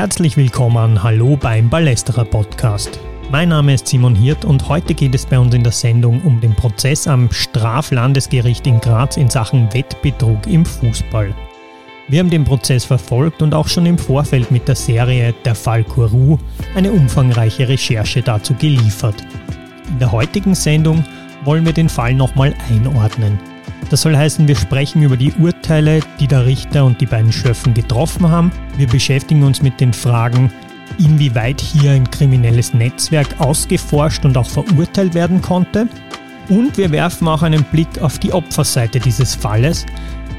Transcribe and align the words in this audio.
Herzlich 0.00 0.38
willkommen, 0.38 1.02
hallo 1.02 1.36
beim 1.36 1.68
Ballesterer 1.68 2.24
Podcast. 2.24 2.98
Mein 3.30 3.50
Name 3.50 3.74
ist 3.74 3.86
Simon 3.86 4.14
Hirt 4.14 4.46
und 4.46 4.66
heute 4.66 4.94
geht 4.94 5.14
es 5.14 5.26
bei 5.26 5.38
uns 5.38 5.54
in 5.54 5.62
der 5.62 5.72
Sendung 5.72 6.22
um 6.22 6.40
den 6.40 6.54
Prozess 6.56 7.06
am 7.06 7.30
Straflandesgericht 7.30 8.66
in 8.66 8.80
Graz 8.80 9.18
in 9.18 9.28
Sachen 9.28 9.70
Wettbetrug 9.74 10.46
im 10.46 10.64
Fußball. 10.64 11.34
Wir 12.08 12.18
haben 12.18 12.30
den 12.30 12.44
Prozess 12.44 12.86
verfolgt 12.86 13.42
und 13.42 13.52
auch 13.52 13.68
schon 13.68 13.84
im 13.84 13.98
Vorfeld 13.98 14.50
mit 14.50 14.66
der 14.68 14.74
Serie 14.74 15.34
Der 15.44 15.54
Fall 15.54 15.84
Kourou 15.84 16.38
eine 16.74 16.92
umfangreiche 16.92 17.68
Recherche 17.68 18.22
dazu 18.22 18.54
geliefert. 18.54 19.16
In 19.90 19.98
der 19.98 20.12
heutigen 20.12 20.54
Sendung 20.54 21.04
wollen 21.44 21.66
wir 21.66 21.74
den 21.74 21.90
Fall 21.90 22.14
nochmal 22.14 22.54
einordnen. 22.70 23.38
Das 23.90 24.02
soll 24.02 24.16
heißen, 24.16 24.48
wir 24.48 24.56
sprechen 24.56 25.02
über 25.02 25.16
die 25.16 25.32
Urteile, 25.32 26.00
die 26.18 26.28
der 26.28 26.46
Richter 26.46 26.84
und 26.84 27.00
die 27.00 27.06
beiden 27.06 27.32
Schöffen 27.32 27.74
getroffen 27.74 28.28
haben. 28.30 28.52
Wir 28.76 28.86
beschäftigen 28.86 29.42
uns 29.42 29.60
mit 29.60 29.80
den 29.80 29.92
Fragen, 29.92 30.52
inwieweit 30.98 31.60
hier 31.60 31.90
ein 31.90 32.08
kriminelles 32.08 32.72
Netzwerk 32.72 33.40
ausgeforscht 33.40 34.24
und 34.24 34.38
auch 34.38 34.48
verurteilt 34.48 35.14
werden 35.14 35.42
konnte. 35.42 35.88
Und 36.48 36.78
wir 36.78 36.90
werfen 36.90 37.28
auch 37.28 37.42
einen 37.42 37.64
Blick 37.64 38.00
auf 38.00 38.18
die 38.18 38.32
Opferseite 38.32 39.00
dieses 39.00 39.34
Falles, 39.34 39.84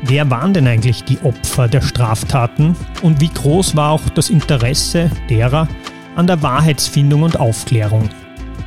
Wer 0.04 0.30
waren 0.32 0.54
denn 0.54 0.68
eigentlich 0.68 1.04
die 1.04 1.20
Opfer 1.22 1.68
der 1.68 1.82
Straftaten 1.82 2.76
und 3.04 3.22
wie 3.22 3.30
groß 3.30 3.76
war 3.76 3.92
auch 3.92 4.10
das 4.10 4.32
Interesse 4.32 5.12
derer 5.30 5.68
an 6.16 6.26
der 6.26 6.42
Wahrheitsfindung 6.42 7.22
und 7.22 7.40
Aufklärung? 7.40 8.10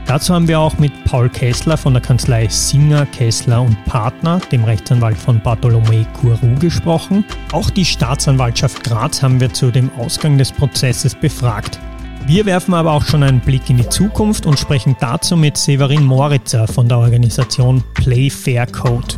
Dazu 0.06 0.34
haben 0.34 0.48
wir 0.48 0.60
auch 0.60 0.78
mit 0.78 0.92
Paul 1.04 1.28
Kessler 1.28 1.76
von 1.76 1.94
der 1.94 2.02
Kanzlei 2.02 2.46
Singer, 2.48 3.06
Kessler 3.06 3.62
und 3.62 3.82
Partner, 3.86 4.40
dem 4.52 4.64
Rechtsanwalt 4.64 5.16
von 5.16 5.40
Bartholomä 5.40 6.04
Courou, 6.20 6.54
gesprochen. 6.58 7.24
Auch 7.52 7.70
die 7.70 7.84
Staatsanwaltschaft 7.84 8.84
Graz 8.84 9.22
haben 9.22 9.40
wir 9.40 9.52
zu 9.52 9.70
dem 9.70 9.90
Ausgang 9.98 10.36
des 10.36 10.52
Prozesses 10.52 11.14
befragt. 11.14 11.78
Wir 12.26 12.46
werfen 12.46 12.74
aber 12.74 12.92
auch 12.92 13.04
schon 13.04 13.22
einen 13.22 13.40
Blick 13.40 13.68
in 13.70 13.78
die 13.78 13.88
Zukunft 13.88 14.46
und 14.46 14.58
sprechen 14.58 14.96
dazu 15.00 15.36
mit 15.36 15.56
Severin 15.56 16.04
Moritzer 16.04 16.66
von 16.66 16.88
der 16.88 16.98
Organisation 16.98 17.82
Play 17.94 18.30
Fair 18.30 18.66
Code 18.66 19.16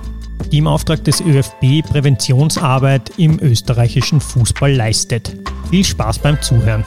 die 0.53 0.59
im 0.59 0.67
Auftrag 0.67 1.03
des 1.05 1.21
ÖFB 1.21 1.83
Präventionsarbeit 1.89 3.13
im 3.17 3.39
österreichischen 3.41 4.21
Fußball 4.21 4.73
leistet. 4.73 5.37
Viel 5.71 5.85
Spaß 5.85 6.21
beim 6.21 6.41
Zuhören. 6.41 6.85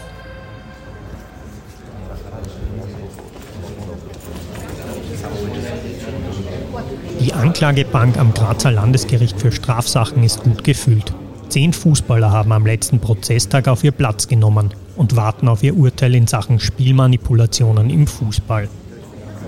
Die 7.20 7.34
Anklagebank 7.34 8.18
am 8.18 8.34
Grazer 8.34 8.72
Landesgericht 8.72 9.40
für 9.42 9.52
Strafsachen 9.52 10.24
ist 10.24 10.42
gut 10.42 10.64
gefüllt. 10.64 11.14
Zehn 11.50 11.74
Fußballer 11.74 12.32
haben 12.32 12.54
am 12.54 12.66
letzten 12.66 13.00
Prozesstag 13.00 13.68
auf 13.68 13.84
ihr 13.84 13.92
Platz 13.92 14.30
genommen 14.30 14.70
und 14.96 15.18
warten 15.18 15.50
auf 15.50 15.62
ihr 15.62 15.76
Urteil 15.76 16.16
in 16.16 16.28
Sachen 16.28 16.62
Spielmanipulationen 16.62 17.90
im 17.90 18.08
Fußball. 18.08 18.70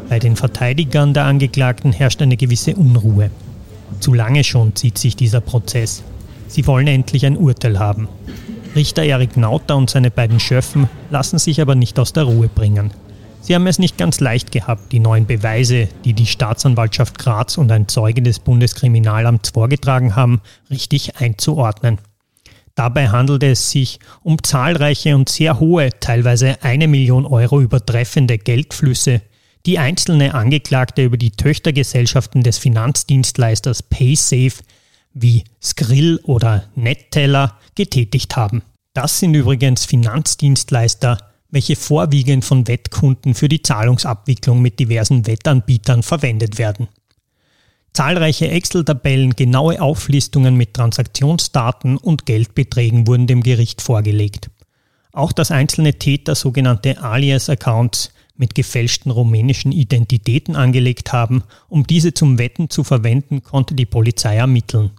Bei 0.09 0.19
den 0.19 0.35
Verteidigern 0.35 1.13
der 1.13 1.23
Angeklagten 1.23 1.93
herrscht 1.93 2.21
eine 2.21 2.35
gewisse 2.35 2.75
Unruhe. 2.75 3.31
Zu 4.01 4.13
lange 4.13 4.43
schon 4.43 4.75
zieht 4.75 4.97
sich 4.97 5.15
dieser 5.15 5.39
Prozess. 5.39 6.03
Sie 6.47 6.67
wollen 6.67 6.87
endlich 6.87 7.25
ein 7.25 7.37
Urteil 7.37 7.79
haben. 7.79 8.09
Richter 8.75 9.03
Erik 9.03 9.37
Nauter 9.37 9.77
und 9.77 9.89
seine 9.89 10.11
beiden 10.11 10.41
Schöffen 10.41 10.89
lassen 11.09 11.39
sich 11.39 11.61
aber 11.61 11.75
nicht 11.75 11.97
aus 11.99 12.11
der 12.11 12.23
Ruhe 12.23 12.49
bringen. 12.49 12.91
Sie 13.43 13.55
haben 13.55 13.65
es 13.65 13.79
nicht 13.79 13.97
ganz 13.97 14.19
leicht 14.19 14.51
gehabt, 14.51 14.91
die 14.91 14.99
neuen 14.99 15.25
Beweise, 15.25 15.89
die 16.05 16.13
die 16.13 16.27
Staatsanwaltschaft 16.27 17.17
Graz 17.17 17.57
und 17.57 17.71
ein 17.71 17.87
Zeuge 17.87 18.21
des 18.21 18.37
Bundeskriminalamts 18.37 19.49
vorgetragen 19.49 20.15
haben, 20.15 20.41
richtig 20.69 21.17
einzuordnen. 21.17 21.97
Dabei 22.75 23.09
handelte 23.09 23.47
es 23.47 23.71
sich 23.71 23.99
um 24.21 24.41
zahlreiche 24.43 25.15
und 25.15 25.27
sehr 25.27 25.59
hohe, 25.59 25.89
teilweise 25.99 26.63
eine 26.63 26.87
Million 26.87 27.25
Euro 27.25 27.61
übertreffende 27.61 28.37
Geldflüsse, 28.37 29.21
die 29.65 29.79
einzelne 29.79 30.35
Angeklagte 30.35 31.03
über 31.03 31.17
die 31.17 31.31
Töchtergesellschaften 31.31 32.43
des 32.43 32.59
Finanzdienstleisters 32.59 33.83
PaySafe 33.83 34.63
wie 35.13 35.43
Skrill 35.61 36.19
oder 36.23 36.65
Netteller 36.75 37.57
getätigt 37.75 38.35
haben. 38.35 38.61
Das 38.93 39.19
sind 39.19 39.33
übrigens 39.33 39.85
Finanzdienstleister, 39.85 41.30
welche 41.51 41.75
vorwiegend 41.75 42.45
von 42.45 42.67
Wettkunden 42.67 43.35
für 43.35 43.49
die 43.49 43.61
Zahlungsabwicklung 43.61 44.61
mit 44.61 44.79
diversen 44.79 45.27
Wettanbietern 45.27 46.01
verwendet 46.01 46.57
werden. 46.57 46.87
Zahlreiche 47.93 48.49
Excel-Tabellen, 48.49 49.35
genaue 49.35 49.81
Auflistungen 49.81 50.55
mit 50.55 50.73
Transaktionsdaten 50.73 51.97
und 51.97 52.25
Geldbeträgen 52.25 53.05
wurden 53.05 53.27
dem 53.27 53.43
Gericht 53.43 53.81
vorgelegt. 53.81 54.49
Auch 55.11 55.33
dass 55.33 55.51
einzelne 55.51 55.99
Täter 55.99 56.35
sogenannte 56.35 57.03
Alias-Accounts 57.03 58.13
mit 58.37 58.55
gefälschten 58.55 59.11
rumänischen 59.11 59.73
Identitäten 59.73 60.55
angelegt 60.55 61.11
haben, 61.11 61.43
um 61.67 61.85
diese 61.85 62.13
zum 62.13 62.39
Wetten 62.39 62.69
zu 62.69 62.85
verwenden, 62.85 63.43
konnte 63.43 63.75
die 63.75 63.85
Polizei 63.85 64.37
ermitteln. 64.37 64.91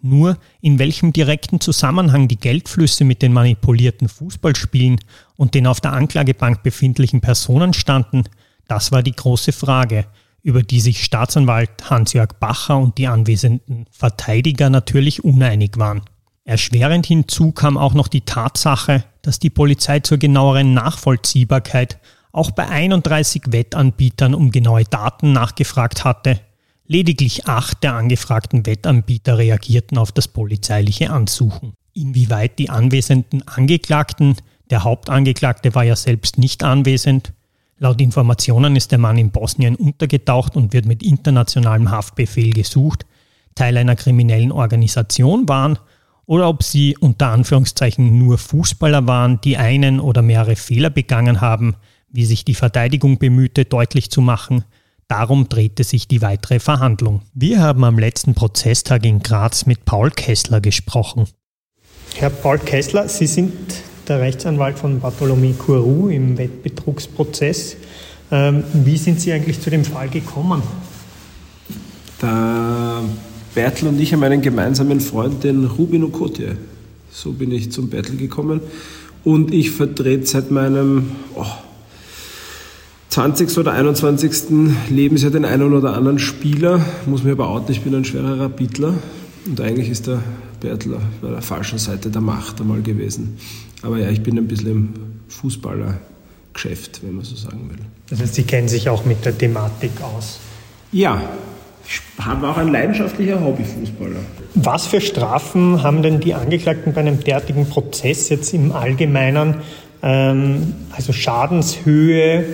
Nur 0.00 0.38
in 0.60 0.78
welchem 0.78 1.12
direkten 1.12 1.60
Zusammenhang 1.60 2.26
die 2.26 2.38
Geldflüsse 2.38 3.04
mit 3.04 3.20
den 3.20 3.32
manipulierten 3.32 4.08
Fußballspielen 4.08 5.00
und 5.38 5.54
den 5.54 5.66
auf 5.66 5.80
der 5.80 5.94
Anklagebank 5.94 6.62
befindlichen 6.62 7.22
Personen 7.22 7.72
standen, 7.72 8.24
das 8.66 8.92
war 8.92 9.02
die 9.02 9.12
große 9.12 9.52
Frage, 9.52 10.04
über 10.42 10.62
die 10.62 10.80
sich 10.80 11.04
Staatsanwalt 11.04 11.88
Hans-Jörg 11.88 12.34
Bacher 12.40 12.76
und 12.76 12.98
die 12.98 13.06
anwesenden 13.06 13.86
Verteidiger 13.90 14.68
natürlich 14.68 15.24
uneinig 15.24 15.78
waren. 15.78 16.02
Erschwerend 16.44 17.06
hinzu 17.06 17.52
kam 17.52 17.78
auch 17.78 17.94
noch 17.94 18.08
die 18.08 18.22
Tatsache, 18.22 19.04
dass 19.22 19.38
die 19.38 19.50
Polizei 19.50 20.00
zur 20.00 20.18
genaueren 20.18 20.74
Nachvollziehbarkeit 20.74 21.98
auch 22.32 22.50
bei 22.50 22.68
31 22.68 23.44
Wettanbietern 23.48 24.34
um 24.34 24.50
genaue 24.50 24.84
Daten 24.84 25.32
nachgefragt 25.32 26.04
hatte. 26.04 26.40
Lediglich 26.86 27.46
acht 27.46 27.82
der 27.82 27.94
angefragten 27.94 28.66
Wettanbieter 28.66 29.38
reagierten 29.38 29.98
auf 29.98 30.10
das 30.10 30.26
polizeiliche 30.26 31.10
Ansuchen. 31.10 31.74
Inwieweit 31.92 32.58
die 32.58 32.70
anwesenden 32.70 33.46
Angeklagten, 33.46 34.36
der 34.70 34.84
Hauptangeklagte 34.84 35.74
war 35.74 35.84
ja 35.84 35.96
selbst 35.96 36.38
nicht 36.38 36.62
anwesend, 36.62 37.32
laut 37.78 38.00
Informationen 38.00 38.76
ist 38.76 38.90
der 38.90 38.98
Mann 38.98 39.18
in 39.18 39.30
Bosnien 39.30 39.76
untergetaucht 39.76 40.56
und 40.56 40.72
wird 40.72 40.86
mit 40.86 41.02
internationalem 41.02 41.90
Haftbefehl 41.90 42.52
gesucht, 42.52 43.06
Teil 43.54 43.76
einer 43.76 43.96
kriminellen 43.96 44.52
Organisation 44.52 45.48
waren 45.48 45.78
oder 46.26 46.48
ob 46.48 46.62
sie 46.62 46.96
unter 46.98 47.28
Anführungszeichen 47.28 48.18
nur 48.18 48.36
Fußballer 48.36 49.06
waren, 49.06 49.40
die 49.40 49.56
einen 49.56 49.98
oder 49.98 50.22
mehrere 50.22 50.56
Fehler 50.56 50.90
begangen 50.90 51.40
haben, 51.40 51.74
wie 52.10 52.26
sich 52.26 52.44
die 52.44 52.54
Verteidigung 52.54 53.18
bemühte, 53.18 53.64
deutlich 53.64 54.10
zu 54.10 54.20
machen. 54.20 54.64
Darum 55.08 55.48
drehte 55.48 55.84
sich 55.84 56.06
die 56.06 56.20
weitere 56.20 56.60
Verhandlung. 56.60 57.22
Wir 57.32 57.60
haben 57.60 57.82
am 57.82 57.98
letzten 57.98 58.34
Prozesstag 58.34 59.06
in 59.06 59.20
Graz 59.20 59.64
mit 59.64 59.86
Paul 59.86 60.10
Kessler 60.10 60.60
gesprochen. 60.60 61.26
Herr 62.14 62.30
Paul 62.30 62.58
Kessler, 62.58 63.08
Sie 63.08 63.26
sind 63.26 63.54
der 64.08 64.20
Rechtsanwalt 64.20 64.78
von 64.78 65.00
Bartholomew 65.00 65.52
Courou 65.54 66.08
im 66.08 66.38
Wettbetrugsprozess. 66.38 67.76
Ähm, 68.30 68.64
wie 68.72 68.96
sind 68.96 69.20
Sie 69.20 69.32
eigentlich 69.32 69.60
zu 69.60 69.70
dem 69.70 69.84
Fall 69.84 70.08
gekommen? 70.08 70.62
Der 72.22 73.02
Bertel 73.54 73.88
und 73.88 74.00
ich 74.00 74.12
haben 74.12 74.22
einen 74.22 74.42
gemeinsamen 74.42 75.00
Freund, 75.00 75.44
den 75.44 75.64
Rubin 75.64 76.04
Okotie. 76.04 76.52
So 77.10 77.32
bin 77.32 77.52
ich 77.52 77.70
zum 77.72 77.90
Bertel 77.90 78.16
gekommen. 78.16 78.60
Und 79.24 79.52
ich 79.52 79.70
vertrete 79.70 80.26
seit 80.26 80.50
meinem 80.50 81.10
oh, 81.34 81.44
20. 83.10 83.56
oder 83.58 83.72
21. 83.72 84.32
Lebensjahr 84.90 85.30
den 85.30 85.44
einen 85.44 85.72
oder 85.72 85.94
anderen 85.94 86.18
Spieler, 86.18 86.84
muss 87.06 87.24
mir 87.24 87.32
aber 87.32 87.48
outen, 87.48 87.72
ich 87.72 87.82
bin 87.82 87.94
ein 87.94 88.04
schwerer 88.04 88.38
Rapidler 88.38 88.94
und 89.46 89.60
eigentlich 89.60 89.88
ist 89.88 90.06
der 90.06 90.22
Bertler 90.60 91.00
bei 91.20 91.30
der 91.30 91.42
falschen 91.42 91.78
Seite 91.78 92.10
der 92.10 92.20
Macht 92.20 92.60
einmal 92.60 92.82
gewesen. 92.82 93.38
Aber 93.82 93.98
ja, 93.98 94.10
ich 94.10 94.22
bin 94.22 94.38
ein 94.38 94.48
bisschen 94.48 94.70
im 94.70 94.94
Fußballergeschäft, 95.28 97.02
wenn 97.02 97.14
man 97.14 97.24
so 97.24 97.36
sagen 97.36 97.70
will. 97.70 97.78
Das 98.10 98.20
heißt, 98.20 98.34
Sie 98.34 98.44
kennen 98.44 98.68
sich 98.68 98.88
auch 98.88 99.04
mit 99.04 99.24
der 99.24 99.36
Thematik 99.36 99.90
aus? 100.02 100.40
Ja, 100.90 101.22
ich 101.86 102.00
habe 102.24 102.48
auch 102.48 102.56
ein 102.56 102.68
leidenschaftlicher 102.68 103.42
Hobbyfußballer. 103.42 104.20
Was 104.54 104.86
für 104.86 105.00
Strafen 105.00 105.82
haben 105.82 106.02
denn 106.02 106.20
die 106.20 106.34
Angeklagten 106.34 106.92
bei 106.92 107.00
einem 107.00 107.20
derartigen 107.20 107.66
Prozess 107.68 108.28
jetzt 108.28 108.52
im 108.52 108.72
Allgemeinen, 108.72 109.56
ähm, 110.02 110.74
also 110.90 111.12
Schadenshöhe, 111.12 112.44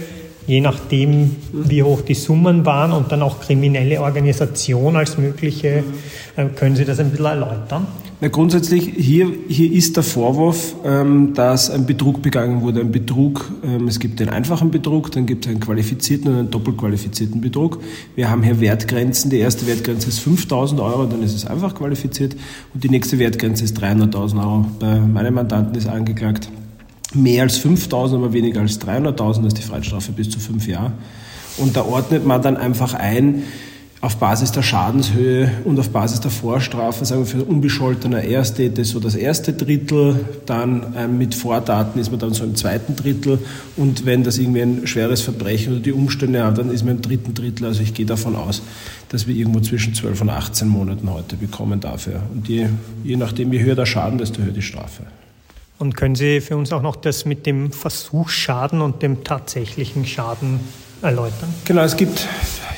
je 0.47 0.61
nachdem, 0.61 1.37
wie 1.53 1.83
hoch 1.83 2.03
die 2.03 2.15
Summen 2.15 2.67
waren 2.67 2.93
und 2.93 3.11
dann 3.11 3.23
auch 3.23 3.41
kriminelle 3.41 4.01
Organisation 4.01 4.97
als 4.97 5.19
mögliche. 5.19 5.85
Äh, 6.37 6.47
können 6.55 6.77
Sie 6.77 6.85
das 6.85 7.01
ein 7.01 7.11
bisschen 7.11 7.27
erläutern? 7.27 7.87
Na, 8.25 8.31
grundsätzlich, 8.31 8.91
hier, 8.97 9.31
hier 9.49 9.71
ist 9.71 9.97
der 9.97 10.03
Vorwurf, 10.03 10.77
ähm, 10.83 11.35
dass 11.35 11.71
ein 11.71 11.85
Betrug 11.85 12.23
begangen 12.23 12.63
wurde. 12.63 12.81
Ein 12.81 12.91
Betrug, 12.91 13.53
ähm, 13.63 13.87
es 13.87 14.01
gibt 14.01 14.19
den 14.19 14.31
einfachen 14.31 14.71
Betrug, 14.71 15.13
dann 15.13 15.27
gibt 15.27 15.45
es 15.45 15.51
einen 15.51 15.61
qualifizierten 15.61 16.33
und 16.33 16.39
einen 16.39 16.51
doppelqualifizierten 16.51 17.43
Betrug. 17.43 17.83
Wir 18.17 18.31
haben 18.31 18.43
hier 18.43 18.63
Wertgrenzen. 18.63 19.29
Die 19.29 19.41
erste 19.41 19.67
Wertgrenze 19.67 20.09
ist 20.09 20.21
5000 20.21 20.81
Euro, 20.81 21.05
dann 21.05 21.23
ist 21.23 21.35
es 21.35 21.45
einfach 21.45 21.75
qualifiziert. 21.75 22.35
Und 22.73 22.83
die 22.83 22.89
nächste 22.89 23.19
Wertgrenze 23.19 23.63
ist 23.63 23.79
300.000 23.79 24.39
Euro. 24.39 24.67
Bei 24.81 25.01
meinem 25.01 25.35
Mandanten 25.35 25.75
ist 25.75 25.87
angeklagt 25.87 26.49
mehr 27.13 27.43
als 27.43 27.63
5.000, 27.63 28.15
aber 28.15 28.33
weniger 28.33 28.63
als 28.63 28.81
300.000, 28.81 29.19
das 29.19 29.47
ist 29.49 29.59
die 29.59 29.63
Freiheitsstrafe 29.63 30.13
bis 30.13 30.31
zu 30.31 30.41
fünf 30.41 30.67
Jahre. 30.67 30.93
Und 31.59 31.77
da 31.77 31.85
ordnet 31.85 32.27
man 32.27 32.41
dann 32.41 32.57
einfach 32.57 32.95
ein, 32.95 33.43
auf 34.05 34.17
Basis 34.17 34.53
der 34.53 34.61
Schadenshöhe 34.61 35.51
und 35.65 35.81
auf 35.81 35.89
Basis 35.89 36.21
der 36.21 36.31
Vorstrafe, 36.31 37.07
sagen 37.07 37.23
wir 37.23 37.27
für 37.27 37.43
unbescholtener 37.43 38.23
Ersttäter 38.23 38.85
so 38.85 39.01
das 39.01 39.15
erste 39.15 39.55
Drittel, 39.55 40.27
dann 40.45 40.95
ähm, 40.95 41.17
mit 41.17 41.35
Vordaten 41.35 41.99
ist 41.99 42.11
man 42.11 42.21
dann 42.21 42.35
so 42.35 42.45
im 42.45 42.55
zweiten 42.55 42.97
Drittel 42.97 43.39
und 43.77 44.05
wenn 44.05 44.23
das 44.23 44.37
irgendwie 44.37 44.61
ein 44.61 44.87
schweres 44.87 45.23
Verbrechen 45.23 45.73
oder 45.73 45.83
die 45.83 45.93
Umstände 45.93 46.45
haben, 46.45 46.55
dann 46.55 46.71
ist 46.71 46.85
man 46.85 46.97
im 46.97 47.03
dritten 47.03 47.33
Drittel. 47.33 47.65
Also 47.65 47.83
ich 47.83 47.95
gehe 47.95 48.05
davon 48.05 48.37
aus, 48.37 48.61
dass 49.09 49.27
wir 49.27 49.35
irgendwo 49.35 49.61
zwischen 49.61 49.95
12 49.95 50.21
und 50.21 50.29
18 50.29 50.69
Monaten 50.69 51.11
heute 51.11 51.37
bekommen 51.37 51.81
dafür. 51.81 52.25
Und 52.35 52.47
je, 52.47 52.69
je 53.05 53.17
nachdem, 53.17 53.53
wie 53.53 53.63
höher 53.63 53.75
der 53.75 53.87
Schaden, 53.87 54.19
desto 54.19 54.43
höher 54.43 54.53
die 54.53 54.61
Strafe. 54.61 55.05
Und 55.79 55.97
können 55.97 56.15
Sie 56.15 56.43
für 56.43 56.59
uns 56.59 56.73
auch 56.73 56.83
noch 56.83 56.97
das 56.97 57.25
mit 57.25 57.47
dem 57.47 57.73
Versuchsschaden 57.73 58.83
und 58.83 59.03
dem 59.03 59.25
tatsächlichen 59.25 60.05
Schaden 60.05 60.61
erläutern? 61.05 61.55
Genau, 61.65 61.83
es 61.83 61.97
gibt 61.97 62.27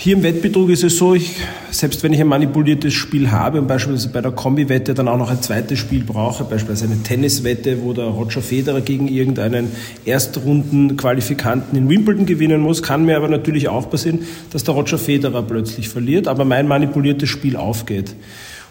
hier 0.06 0.14
im 0.14 0.22
Wettbetrug 0.22 0.70
ist 0.70 0.84
es 0.84 0.98
so, 0.98 1.14
ich, 1.14 1.36
selbst 1.72 2.04
wenn 2.04 2.12
ich 2.12 2.20
ein 2.20 2.28
manipuliertes 2.28 2.94
Spiel 2.94 3.32
habe 3.32 3.60
und 3.60 3.66
beispielsweise 3.66 4.10
bei 4.10 4.20
der 4.20 4.30
Kombi-Wette 4.30 4.94
dann 4.94 5.08
auch 5.08 5.16
noch 5.16 5.30
ein 5.30 5.42
zweites 5.42 5.80
Spiel 5.80 6.04
brauche, 6.04 6.44
beispielsweise 6.44 6.92
eine 6.92 7.02
Tenniswette, 7.02 7.82
wo 7.82 7.92
der 7.92 8.04
Roger 8.04 8.40
Federer 8.40 8.82
gegen 8.82 9.08
irgendeinen 9.08 9.72
Erstrunden-Qualifikanten 10.04 11.76
in 11.76 11.88
Wimbledon 11.88 12.24
gewinnen 12.24 12.60
muss, 12.60 12.84
kann 12.84 13.04
mir 13.04 13.16
aber 13.16 13.28
natürlich 13.28 13.68
auch 13.68 13.90
passieren, 13.90 14.20
dass 14.52 14.62
der 14.62 14.74
Roger 14.74 14.98
Federer 14.98 15.42
plötzlich 15.42 15.88
verliert, 15.88 16.28
aber 16.28 16.44
mein 16.44 16.68
manipuliertes 16.68 17.28
Spiel 17.28 17.56
aufgeht. 17.56 18.14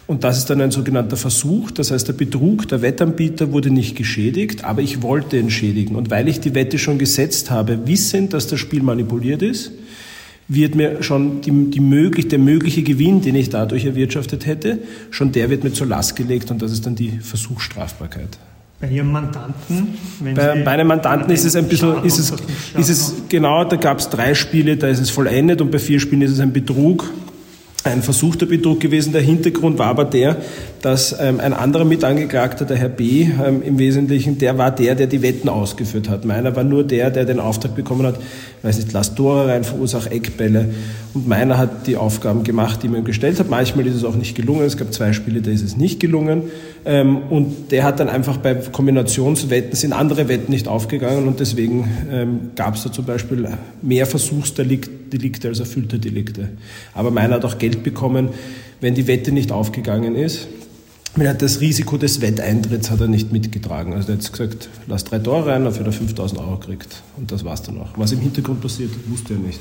Und 0.06 0.22
das 0.22 0.38
ist 0.38 0.50
dann 0.50 0.60
ein 0.60 0.70
sogenannter 0.70 1.16
Versuch. 1.16 1.72
Das 1.72 1.90
heißt, 1.90 2.06
der 2.06 2.12
Betrug, 2.12 2.68
der 2.68 2.80
Wettanbieter 2.80 3.52
wurde 3.52 3.70
nicht 3.70 3.96
geschädigt, 3.96 4.64
aber 4.64 4.80
ich 4.80 5.02
wollte 5.02 5.36
entschädigen. 5.38 5.96
Und 5.96 6.10
weil 6.10 6.28
ich 6.28 6.38
die 6.38 6.54
Wette 6.54 6.78
schon 6.78 6.98
gesetzt 6.98 7.50
habe, 7.50 7.86
wissend, 7.86 8.32
dass 8.32 8.46
das 8.46 8.60
Spiel 8.60 8.82
manipuliert 8.82 9.42
ist, 9.42 9.72
wird 10.48 10.76
mir 10.76 11.02
schon 11.02 11.40
die, 11.40 11.70
die 11.70 11.80
möglich, 11.80 12.28
der 12.28 12.38
mögliche 12.38 12.84
Gewinn, 12.84 13.20
den 13.20 13.34
ich 13.34 13.50
dadurch 13.50 13.84
erwirtschaftet 13.84 14.46
hätte, 14.46 14.78
schon 15.10 15.32
der 15.32 15.50
wird 15.50 15.64
mir 15.64 15.72
zur 15.72 15.88
Last 15.88 16.14
gelegt 16.14 16.52
und 16.52 16.62
das 16.62 16.70
ist 16.70 16.86
dann 16.86 16.94
die 16.94 17.10
Versuchsstrafbarkeit. 17.10 18.38
Bei 18.80 18.88
Ihrem 18.88 19.10
Mandanten? 19.10 19.94
bei 20.34 20.62
meinem 20.62 20.86
Mandanten 20.86 21.32
ist 21.32 21.44
es 21.44 21.56
ein 21.56 21.66
bisschen, 21.66 22.04
ist 22.04 22.18
es, 22.18 22.32
ist 22.78 22.88
es 22.90 23.14
genau, 23.28 23.64
da 23.64 23.76
gab 23.76 23.98
es 23.98 24.08
drei 24.10 24.34
Spiele, 24.34 24.76
da 24.76 24.86
ist 24.86 25.00
es 25.00 25.10
vollendet 25.10 25.62
und 25.62 25.70
bei 25.70 25.78
vier 25.78 25.98
Spielen 25.98 26.22
ist 26.22 26.32
es 26.32 26.40
ein 26.40 26.52
Betrug 26.52 27.10
ein 27.86 28.02
versuchter 28.02 28.46
Betrug 28.46 28.80
gewesen. 28.80 29.12
Der 29.12 29.22
Hintergrund 29.22 29.78
war 29.78 29.88
aber 29.88 30.04
der, 30.04 30.36
dass 30.82 31.16
ähm, 31.18 31.40
ein 31.40 31.52
anderer 31.52 31.84
Mitangeklagter, 31.84 32.64
der 32.64 32.76
Herr 32.76 32.88
B., 32.88 33.22
ähm, 33.22 33.62
im 33.62 33.78
Wesentlichen, 33.78 34.38
der 34.38 34.58
war 34.58 34.70
der, 34.70 34.94
der 34.94 35.06
die 35.06 35.22
Wetten 35.22 35.48
ausgeführt 35.48 36.08
hat. 36.08 36.24
Meiner 36.24 36.54
war 36.56 36.64
nur 36.64 36.84
der, 36.84 37.10
der 37.10 37.24
den 37.24 37.40
Auftrag 37.40 37.74
bekommen 37.74 38.06
hat, 38.06 38.18
weiß 38.66 38.78
nicht, 38.78 38.92
lass 38.92 39.14
Tore 39.14 39.48
rein, 39.48 39.64
verursach 39.64 40.10
Eckbälle. 40.10 40.68
Und 41.14 41.28
meiner 41.28 41.56
hat 41.56 41.86
die 41.86 41.96
Aufgaben 41.96 42.42
gemacht, 42.42 42.82
die 42.82 42.88
man 42.88 42.98
ihm 42.98 43.04
gestellt 43.04 43.38
hat. 43.38 43.48
Manchmal 43.48 43.86
ist 43.86 43.94
es 43.94 44.04
auch 44.04 44.16
nicht 44.16 44.34
gelungen. 44.34 44.62
Es 44.62 44.76
gab 44.76 44.92
zwei 44.92 45.12
Spiele, 45.12 45.40
da 45.40 45.50
ist 45.50 45.62
es 45.62 45.76
nicht 45.76 46.00
gelungen. 46.00 46.42
Ähm, 46.84 47.22
und 47.30 47.70
der 47.70 47.84
hat 47.84 48.00
dann 48.00 48.08
einfach 48.08 48.36
bei 48.38 48.54
Kombinationswetten 48.54 49.76
sind 49.76 49.92
andere 49.92 50.28
Wetten 50.28 50.50
nicht 50.50 50.68
aufgegangen 50.68 51.26
und 51.28 51.40
deswegen 51.40 51.88
ähm, 52.10 52.40
gab 52.56 52.74
es 52.74 52.82
da 52.82 52.92
zum 52.92 53.04
Beispiel 53.04 53.48
mehr 53.82 54.06
Versuchsdelikte 54.06 55.48
als 55.48 55.60
erfüllte 55.60 55.98
Delikte. 55.98 56.48
Aber 56.92 57.10
meiner 57.10 57.36
hat 57.36 57.44
auch 57.44 57.58
Geld 57.58 57.82
bekommen, 57.82 58.30
wenn 58.80 58.94
die 58.94 59.06
Wette 59.06 59.32
nicht 59.32 59.52
aufgegangen 59.52 60.16
ist. 60.16 60.48
Er 61.18 61.30
hat 61.30 61.40
das 61.40 61.60
Risiko 61.60 61.96
des 61.96 62.20
Wetteintritts 62.20 62.90
hat 62.90 63.00
er 63.00 63.08
nicht 63.08 63.32
mitgetragen. 63.32 63.94
Also 63.94 64.12
er 64.12 64.18
hat 64.18 64.30
gesagt, 64.30 64.68
lass 64.86 65.04
drei 65.04 65.18
Tore 65.18 65.50
rein, 65.50 65.64
dafür 65.64 65.86
er 65.86 65.92
5000 65.92 66.40
Euro 66.40 66.58
kriegt. 66.58 67.02
Und 67.16 67.32
das 67.32 67.42
war's 67.42 67.62
dann 67.62 67.80
auch. 67.80 67.88
Was 67.96 68.12
im 68.12 68.20
Hintergrund 68.20 68.60
passiert, 68.60 68.90
wusste 69.08 69.32
er 69.32 69.40
nicht. 69.40 69.60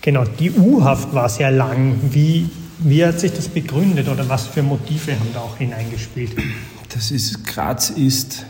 Genau, 0.00 0.24
die 0.24 0.52
U-Haft 0.52 1.12
war 1.12 1.28
sehr 1.28 1.50
lang. 1.50 1.96
Wie, 2.10 2.48
wie 2.78 3.04
hat 3.04 3.18
sich 3.18 3.32
das 3.32 3.48
begründet 3.48 4.08
oder 4.08 4.28
was 4.28 4.46
für 4.46 4.62
Motive 4.62 5.18
haben 5.18 5.28
da 5.34 5.40
auch 5.40 5.56
hineingespielt? 5.56 6.36
Das 6.94 7.10
ist, 7.10 7.44
Graz 7.46 7.90
ist 7.90 8.46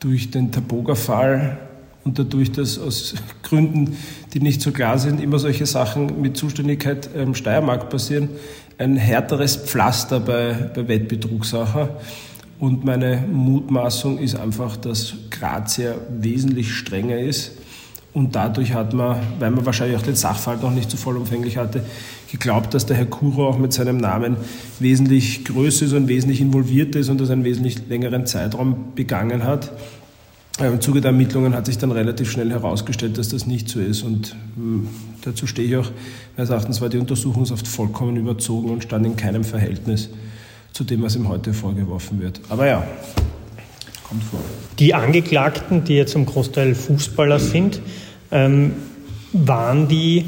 durch 0.00 0.30
den 0.30 0.52
Taboga-Fall 0.52 1.58
und 2.04 2.18
dadurch, 2.18 2.50
dass 2.50 2.78
aus 2.78 3.14
Gründen, 3.42 3.96
die 4.34 4.40
nicht 4.40 4.60
so 4.60 4.72
klar 4.72 4.98
sind, 4.98 5.20
immer 5.20 5.38
solche 5.38 5.66
Sachen 5.66 6.20
mit 6.20 6.36
Zuständigkeit 6.36 7.08
ähm, 7.14 7.34
Steiermark 7.34 7.90
passieren, 7.90 8.28
ein 8.82 8.96
härteres 8.96 9.56
Pflaster 9.56 10.20
bei, 10.20 10.52
bei 10.74 10.88
Wettbetrugssachen. 10.88 11.88
Und 12.58 12.84
meine 12.84 13.24
Mutmaßung 13.30 14.18
ist 14.18 14.34
einfach, 14.34 14.76
dass 14.76 15.14
Graz 15.30 15.76
ja 15.76 15.94
wesentlich 16.10 16.72
strenger 16.74 17.18
ist. 17.18 17.52
Und 18.12 18.34
dadurch 18.34 18.74
hat 18.74 18.92
man, 18.92 19.16
weil 19.38 19.50
man 19.50 19.64
wahrscheinlich 19.64 19.96
auch 19.96 20.02
den 20.02 20.16
Sachverhalt 20.16 20.62
noch 20.62 20.70
nicht 20.70 20.90
so 20.90 20.96
vollumfänglich 20.96 21.56
hatte, 21.56 21.82
geglaubt, 22.30 22.74
dass 22.74 22.84
der 22.84 22.96
Herr 22.96 23.06
Kuro 23.06 23.48
auch 23.48 23.58
mit 23.58 23.72
seinem 23.72 23.96
Namen 23.96 24.36
wesentlich 24.80 25.44
größer 25.44 25.86
ist 25.86 25.92
und 25.92 26.08
wesentlich 26.08 26.40
involviert 26.40 26.94
ist 26.94 27.08
und 27.08 27.20
das 27.20 27.30
einen 27.30 27.44
wesentlich 27.44 27.88
längeren 27.88 28.26
Zeitraum 28.26 28.92
begangen 28.94 29.44
hat. 29.44 29.72
Im 30.66 30.80
Zuge 30.80 31.00
der 31.00 31.10
Ermittlungen 31.10 31.54
hat 31.54 31.66
sich 31.66 31.78
dann 31.78 31.90
relativ 31.90 32.30
schnell 32.30 32.50
herausgestellt, 32.50 33.18
dass 33.18 33.28
das 33.28 33.46
nicht 33.46 33.68
so 33.68 33.80
ist. 33.80 34.02
Und 34.02 34.36
hm, 34.56 34.88
dazu 35.22 35.46
stehe 35.46 35.68
ich 35.68 35.76
auch, 35.76 35.90
meines 36.36 36.50
Erachtens 36.50 36.80
war 36.80 36.88
die 36.88 36.98
Untersuchungshaft 36.98 37.66
vollkommen 37.66 38.16
überzogen 38.16 38.70
und 38.70 38.82
stand 38.82 39.06
in 39.06 39.16
keinem 39.16 39.44
Verhältnis 39.44 40.10
zu 40.72 40.84
dem, 40.84 41.02
was 41.02 41.16
ihm 41.16 41.28
heute 41.28 41.52
vorgeworfen 41.52 42.20
wird. 42.20 42.40
Aber 42.48 42.66
ja, 42.66 42.86
kommt 44.08 44.24
vor. 44.24 44.40
Die 44.78 44.94
Angeklagten, 44.94 45.84
die 45.84 45.96
ja 45.96 46.06
zum 46.06 46.26
Großteil 46.26 46.74
Fußballer 46.74 47.38
sind, 47.38 47.80
ähm, 48.30 48.72
waren 49.32 49.88
die 49.88 50.24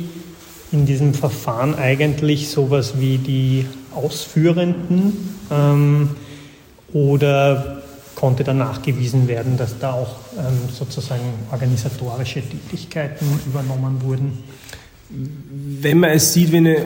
in 0.72 0.86
diesem 0.86 1.14
Verfahren 1.14 1.74
eigentlich 1.74 2.48
sowas 2.48 2.94
wie 2.98 3.18
die 3.18 3.66
Ausführenden 3.94 5.12
ähm, 5.50 6.10
oder 6.92 7.73
konnte 8.24 8.42
dann 8.42 8.56
nachgewiesen 8.56 9.28
werden, 9.28 9.58
dass 9.58 9.78
da 9.78 9.92
auch 9.92 10.16
ähm, 10.38 10.56
sozusagen 10.72 11.24
organisatorische 11.52 12.40
Tätigkeiten 12.40 13.26
übernommen 13.44 14.00
wurden? 14.00 14.38
Wenn 15.10 15.98
man 15.98 16.08
es 16.08 16.32
sieht 16.32 16.50
wie, 16.50 16.56
eine, 16.56 16.76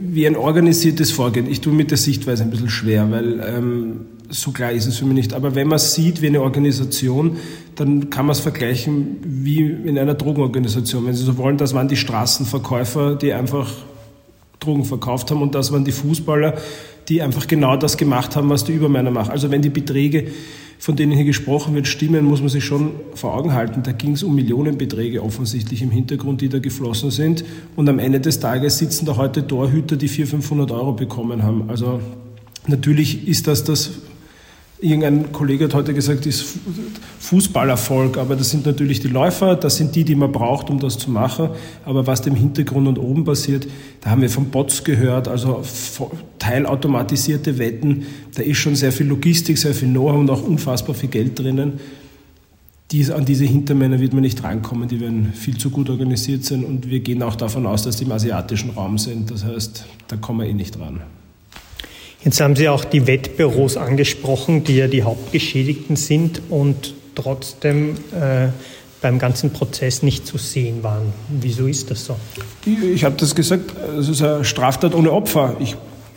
wie 0.00 0.26
ein 0.26 0.34
organisiertes 0.34 1.12
Vorgehen, 1.12 1.48
ich 1.48 1.60
tue 1.60 1.72
mit 1.72 1.92
der 1.92 1.98
Sichtweise 1.98 2.42
ein 2.42 2.50
bisschen 2.50 2.68
schwer, 2.68 3.08
weil 3.12 3.40
ähm, 3.46 4.06
so 4.28 4.50
klar 4.50 4.72
ist 4.72 4.86
es 4.86 4.98
für 4.98 5.04
mich 5.04 5.14
nicht, 5.14 5.34
aber 5.34 5.54
wenn 5.54 5.68
man 5.68 5.76
es 5.76 5.94
sieht 5.94 6.20
wie 6.20 6.26
eine 6.26 6.42
Organisation, 6.42 7.36
dann 7.76 8.10
kann 8.10 8.26
man 8.26 8.32
es 8.32 8.40
vergleichen 8.40 9.18
wie 9.22 9.60
in 9.60 9.96
einer 10.00 10.14
Drogenorganisation. 10.14 11.06
Wenn 11.06 11.14
Sie 11.14 11.22
so 11.22 11.38
wollen, 11.38 11.58
das 11.58 11.74
waren 11.74 11.86
die 11.86 11.96
Straßenverkäufer, 11.96 13.14
die 13.14 13.32
einfach 13.32 13.70
Drogen 14.58 14.84
verkauft 14.84 15.30
haben 15.30 15.42
und 15.42 15.54
das 15.54 15.70
waren 15.70 15.84
die 15.84 15.92
Fußballer, 15.92 16.54
die 17.08 17.22
einfach 17.22 17.46
genau 17.46 17.76
das 17.76 17.96
gemacht 17.96 18.34
haben, 18.34 18.50
was 18.50 18.64
die 18.64 18.72
Übermänner 18.72 19.12
machen. 19.12 19.30
Also 19.30 19.52
wenn 19.52 19.62
die 19.62 19.70
Beträge 19.70 20.32
von 20.78 20.94
denen 20.94 21.12
hier 21.12 21.24
gesprochen 21.24 21.74
wird, 21.74 21.88
stimmen, 21.88 22.24
muss 22.24 22.40
man 22.40 22.48
sich 22.48 22.64
schon 22.64 22.92
vor 23.14 23.34
Augen 23.34 23.52
halten. 23.52 23.82
Da 23.82 23.92
ging 23.92 24.12
es 24.12 24.22
um 24.22 24.34
Millionenbeträge 24.34 25.22
offensichtlich 25.22 25.82
im 25.82 25.90
Hintergrund, 25.90 26.40
die 26.40 26.48
da 26.48 26.60
geflossen 26.60 27.10
sind. 27.10 27.44
Und 27.74 27.88
am 27.88 27.98
Ende 27.98 28.20
des 28.20 28.38
Tages 28.38 28.78
sitzen 28.78 29.04
da 29.04 29.16
heute 29.16 29.46
Torhüter, 29.46 29.96
die 29.96 30.08
400, 30.08 30.44
500 30.44 30.70
Euro 30.70 30.92
bekommen 30.92 31.42
haben. 31.42 31.68
Also 31.68 32.00
natürlich 32.68 33.26
ist 33.26 33.48
das 33.48 33.64
das 33.64 33.90
Irgendein 34.80 35.32
Kollege 35.32 35.64
hat 35.64 35.74
heute 35.74 35.92
gesagt, 35.92 36.24
ist 36.24 36.44
Fußballerfolg, 37.18 38.16
aber 38.16 38.36
das 38.36 38.50
sind 38.50 38.64
natürlich 38.64 39.00
die 39.00 39.08
Läufer, 39.08 39.56
das 39.56 39.76
sind 39.76 39.96
die, 39.96 40.04
die 40.04 40.14
man 40.14 40.30
braucht, 40.30 40.70
um 40.70 40.78
das 40.78 40.98
zu 40.98 41.10
machen. 41.10 41.50
Aber 41.84 42.06
was 42.06 42.22
dem 42.22 42.36
Hintergrund 42.36 42.86
und 42.86 42.98
oben 42.98 43.24
passiert, 43.24 43.66
da 44.00 44.10
haben 44.10 44.22
wir 44.22 44.30
von 44.30 44.46
Bots 44.50 44.84
gehört, 44.84 45.26
also 45.26 45.62
teilautomatisierte 46.38 47.58
Wetten, 47.58 48.06
da 48.36 48.42
ist 48.42 48.58
schon 48.58 48.76
sehr 48.76 48.92
viel 48.92 49.06
Logistik, 49.06 49.58
sehr 49.58 49.74
viel 49.74 49.88
Know-how 49.88 50.20
und 50.20 50.30
auch 50.30 50.42
unfassbar 50.42 50.94
viel 50.94 51.10
Geld 51.10 51.36
drinnen. 51.38 51.80
Dies, 52.92 53.10
an 53.10 53.24
diese 53.24 53.44
Hintermänner 53.44 53.98
wird 53.98 54.12
man 54.12 54.22
nicht 54.22 54.42
rankommen, 54.44 54.88
die 54.88 55.00
werden 55.00 55.32
viel 55.34 55.58
zu 55.58 55.70
gut 55.70 55.90
organisiert 55.90 56.44
sein 56.44 56.64
und 56.64 56.88
wir 56.88 57.00
gehen 57.00 57.22
auch 57.22 57.34
davon 57.34 57.66
aus, 57.66 57.82
dass 57.82 57.96
die 57.96 58.04
im 58.04 58.12
asiatischen 58.12 58.70
Raum 58.70 58.96
sind. 58.96 59.30
Das 59.30 59.44
heißt, 59.44 59.84
da 60.06 60.16
kommen 60.16 60.40
wir 60.40 60.46
eh 60.46 60.54
nicht 60.54 60.78
ran. 60.78 61.00
Jetzt 62.28 62.42
haben 62.42 62.56
Sie 62.56 62.68
auch 62.68 62.84
die 62.84 63.06
Wettbüros 63.06 63.78
angesprochen, 63.78 64.62
die 64.62 64.76
ja 64.76 64.86
die 64.86 65.02
Hauptgeschädigten 65.02 65.96
sind 65.96 66.42
und 66.50 66.92
trotzdem 67.14 67.94
äh, 68.12 68.48
beim 69.00 69.18
ganzen 69.18 69.50
Prozess 69.50 70.02
nicht 70.02 70.26
zu 70.26 70.36
sehen 70.36 70.82
waren. 70.82 71.14
Wieso 71.30 71.66
ist 71.66 71.90
das 71.90 72.04
so? 72.04 72.16
Ich, 72.66 72.96
ich 72.96 73.04
habe 73.04 73.14
das 73.16 73.34
gesagt, 73.34 73.74
es 73.98 74.10
ist 74.10 74.20
eine 74.20 74.44
Straftat 74.44 74.94
ohne 74.94 75.10
Opfer. 75.10 75.56
Ich 75.58 75.74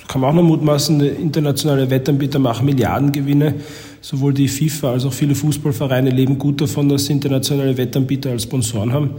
kann 0.09 0.21
auch 0.25 0.33
noch 0.33 0.43
mutmaßen, 0.43 0.99
internationale 0.99 1.89
Wettanbieter 1.89 2.39
machen 2.39 2.65
Milliardengewinne. 2.65 3.53
Sowohl 4.01 4.33
die 4.33 4.49
FIFA 4.49 4.91
als 4.91 5.05
auch 5.05 5.13
viele 5.13 5.33
Fußballvereine 5.33 6.09
leben 6.09 6.37
gut 6.37 6.59
davon, 6.59 6.89
dass 6.89 7.05
sie 7.05 7.13
internationale 7.13 7.77
Wettanbieter 7.77 8.31
als 8.31 8.43
Sponsoren 8.43 8.91
haben. 8.91 9.11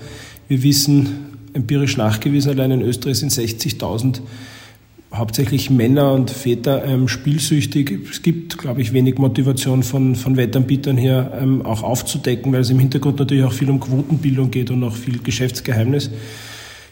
Wir 0.46 0.62
wissen, 0.62 1.38
empirisch 1.54 1.96
nachgewiesen, 1.96 2.50
allein 2.50 2.72
in 2.72 2.82
Österreich 2.82 3.20
sind 3.20 3.32
60.000 3.32 4.20
hauptsächlich 5.12 5.70
Männer 5.70 6.12
und 6.12 6.30
Väter 6.30 6.84
ähm, 6.84 7.06
spielsüchtig. 7.06 8.08
Es 8.10 8.22
gibt, 8.22 8.58
glaube 8.58 8.80
ich, 8.80 8.92
wenig 8.92 9.18
Motivation 9.18 9.82
von, 9.82 10.16
von 10.16 10.36
Wettanbietern 10.36 10.96
hier 10.96 11.32
ähm, 11.38 11.64
auch 11.64 11.82
aufzudecken, 11.82 12.52
weil 12.52 12.60
es 12.60 12.70
im 12.70 12.78
Hintergrund 12.78 13.18
natürlich 13.18 13.44
auch 13.44 13.52
viel 13.52 13.68
um 13.70 13.78
Quotenbildung 13.78 14.50
geht 14.50 14.70
und 14.70 14.82
auch 14.84 14.94
viel 14.94 15.18
Geschäftsgeheimnis. 15.18 16.10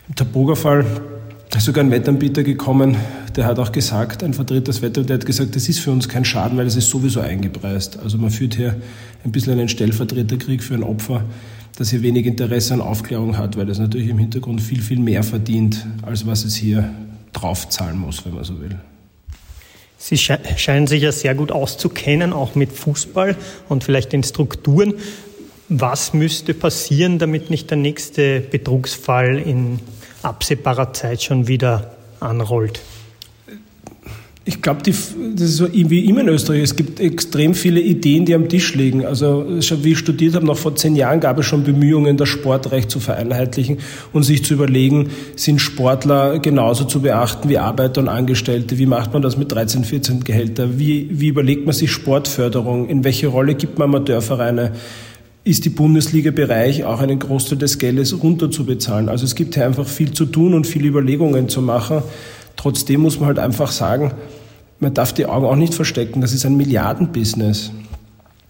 Im 0.09 0.15
Taboga-Fall 0.15 0.85
ist 1.57 1.65
sogar 1.65 1.85
ein 1.85 1.91
Wettanbieter 1.91 2.43
gekommen, 2.43 2.97
der 3.37 3.47
hat 3.47 3.59
auch 3.59 3.71
gesagt, 3.71 4.23
ein 4.23 4.35
Vertreter 4.35 4.73
des 4.73 4.81
der 4.81 5.15
hat 5.15 5.27
gesagt, 5.27 5.55
das 5.57 5.69
ist 5.69 5.81
für 5.81 5.91
uns 5.91 6.09
kein 6.09 6.25
Schaden, 6.25 6.57
weil 6.57 6.67
es 6.67 6.77
ist 6.77 6.89
sowieso 6.89 7.21
eingepreist. 7.21 7.99
Also 8.03 8.19
man 8.19 8.31
führt 8.31 8.55
hier 8.55 8.77
ein 9.25 9.33
bisschen 9.33 9.53
einen 9.53 9.69
Stellvertreterkrieg 9.69 10.63
für 10.63 10.75
ein 10.75 10.83
Opfer, 10.83 11.25
das 11.77 11.91
hier 11.91 12.03
wenig 12.03 12.27
Interesse 12.27 12.75
an 12.75 12.81
Aufklärung 12.81 13.37
hat, 13.37 13.57
weil 13.57 13.69
es 13.69 13.79
natürlich 13.79 14.09
im 14.09 14.19
Hintergrund 14.19 14.61
viel, 14.61 14.81
viel 14.81 14.99
mehr 14.99 15.23
verdient, 15.23 15.87
als 16.03 16.27
was 16.27 16.45
es 16.45 16.55
hier 16.55 16.91
draufzahlen 17.33 17.99
muss, 17.99 18.25
wenn 18.25 18.35
man 18.35 18.45
so 18.45 18.61
will. 18.61 18.79
Sie 19.99 20.17
scheinen 20.17 20.87
sich 20.87 21.03
ja 21.03 21.13
sehr 21.13 21.35
gut 21.35 21.53
auszukennen, 21.53 22.33
auch 22.33 22.55
mit 22.55 22.73
Fußball 22.73 23.37
und 23.69 23.85
vielleicht 23.85 24.13
den 24.13 24.23
Strukturen. 24.23 24.95
Was 25.69 26.15
müsste 26.15 26.55
passieren, 26.55 27.19
damit 27.19 27.51
nicht 27.51 27.71
der 27.71 27.77
nächste 27.77 28.41
Betrugsfall 28.41 29.39
in 29.39 29.79
absehbarer 30.23 30.95
Zeit 30.95 31.23
schon 31.23 31.49
wieder 31.49 31.93
anrollt? 32.19 32.81
Ich 34.47 34.63
glaube, 34.63 34.81
das 34.83 35.15
ist 35.37 35.57
so 35.57 35.69
wie 35.71 36.07
immer 36.07 36.23
in 36.23 36.29
Österreich. 36.29 36.63
Es 36.63 36.75
gibt 36.75 36.99
extrem 36.99 37.53
viele 37.53 37.79
Ideen, 37.79 38.25
die 38.25 38.35
am 38.35 38.49
Tisch 38.49 38.75
liegen. 38.75 39.05
Also 39.05 39.45
wie 39.49 39.93
ich 39.93 39.99
studiert 39.99 40.35
habe, 40.35 40.47
noch 40.47 40.57
vor 40.57 40.75
zehn 40.75 40.97
Jahren 40.97 41.21
gab 41.21 41.39
es 41.39 41.45
schon 41.45 41.63
Bemühungen, 41.63 42.17
das 42.17 42.31
Sportrecht 42.31 42.91
zu 42.91 43.01
vereinheitlichen 43.01 43.79
und 44.15 44.23
sich 44.23 44.43
zu 44.43 44.55
überlegen, 44.55 45.11
sind 45.37 45.61
Sportler 45.61 46.39
genauso 46.39 46.85
zu 46.85 47.03
beachten 47.03 47.51
wie 47.51 47.59
Arbeiter 47.59 48.01
und 48.01 48.09
Angestellte? 48.09 48.79
Wie 48.79 48.87
macht 48.87 49.13
man 49.13 49.21
das 49.21 49.37
mit 49.37 49.53
13, 49.53 49.85
14 49.85 50.25
Gehälter? 50.25 50.79
Wie, 50.79 51.09
wie 51.13 51.29
überlegt 51.29 51.67
man 51.67 51.75
sich 51.75 51.93
Sportförderung? 51.93 52.89
In 52.89 53.05
welche 53.05 53.27
Rolle 53.27 53.55
gibt 53.55 53.79
man 53.79 53.91
Amateurvereine? 53.91 54.73
ist 55.43 55.65
die 55.65 55.71
Bundesliga 55.71 56.31
Bereich 56.31 56.85
auch 56.85 57.01
einen 57.01 57.19
Großteil 57.19 57.57
des 57.57 57.79
Geldes 57.79 58.23
runterzubezahlen. 58.23 59.09
Also 59.09 59.25
es 59.25 59.35
gibt 59.35 59.55
hier 59.55 59.65
einfach 59.65 59.87
viel 59.87 60.13
zu 60.13 60.27
tun 60.27 60.53
und 60.53 60.67
viele 60.67 60.87
Überlegungen 60.87 61.49
zu 61.49 61.63
machen. 61.63 62.03
Trotzdem 62.57 63.01
muss 63.01 63.19
man 63.19 63.29
halt 63.29 63.39
einfach 63.39 63.71
sagen, 63.71 64.13
man 64.79 64.95
darf 64.95 65.13
die 65.13 65.27
Augen 65.27 65.47
auch 65.47 65.57
nicht 65.57 65.75
verstecken. 65.75 66.21
Das 66.21 66.33
ist 66.33 66.47
ein 66.47 66.57
Milliardenbusiness. 66.57 67.71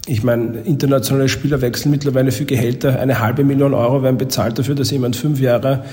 Ich 0.07 0.23
meine, 0.23 0.61
internationale 0.61 1.29
Spieler 1.29 1.61
wechseln 1.61 1.91
mittlerweile 1.91 2.33
für 2.33 2.45
Gehälter. 2.45 2.99
Eine 2.99 3.21
halbe 3.21 3.45
Million 3.45 3.75
Euro 3.75 4.03
werden 4.03 4.17
bezahlt 4.17 4.59
dafür, 4.59 4.75
dass 4.75 4.91
jemand 4.91 5.17
fünf 5.17 5.41
Jahre 5.41 5.85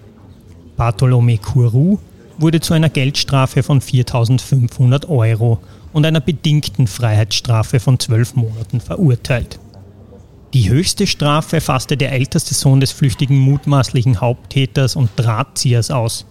Bartolome 0.76 1.36
Kourou 1.36 1.98
wurde 2.38 2.60
zu 2.60 2.72
einer 2.72 2.88
Geldstrafe 2.88 3.62
von 3.62 3.80
4.500 3.80 5.06
Euro 5.08 5.60
und 5.92 6.06
einer 6.06 6.20
bedingten 6.20 6.86
Freiheitsstrafe 6.86 7.78
von 7.78 7.98
zwölf 7.98 8.34
Monaten 8.34 8.80
verurteilt. 8.80 9.60
Die 10.54 10.70
höchste 10.70 11.06
Strafe 11.06 11.60
fasste 11.60 11.98
der 11.98 12.12
älteste 12.12 12.54
Sohn 12.54 12.80
des 12.80 12.92
flüchtigen 12.92 13.38
mutmaßlichen 13.38 14.20
Haupttäters 14.20 14.96
und 14.96 15.10
Drahtziehers 15.16 15.90
aus. 15.90 16.24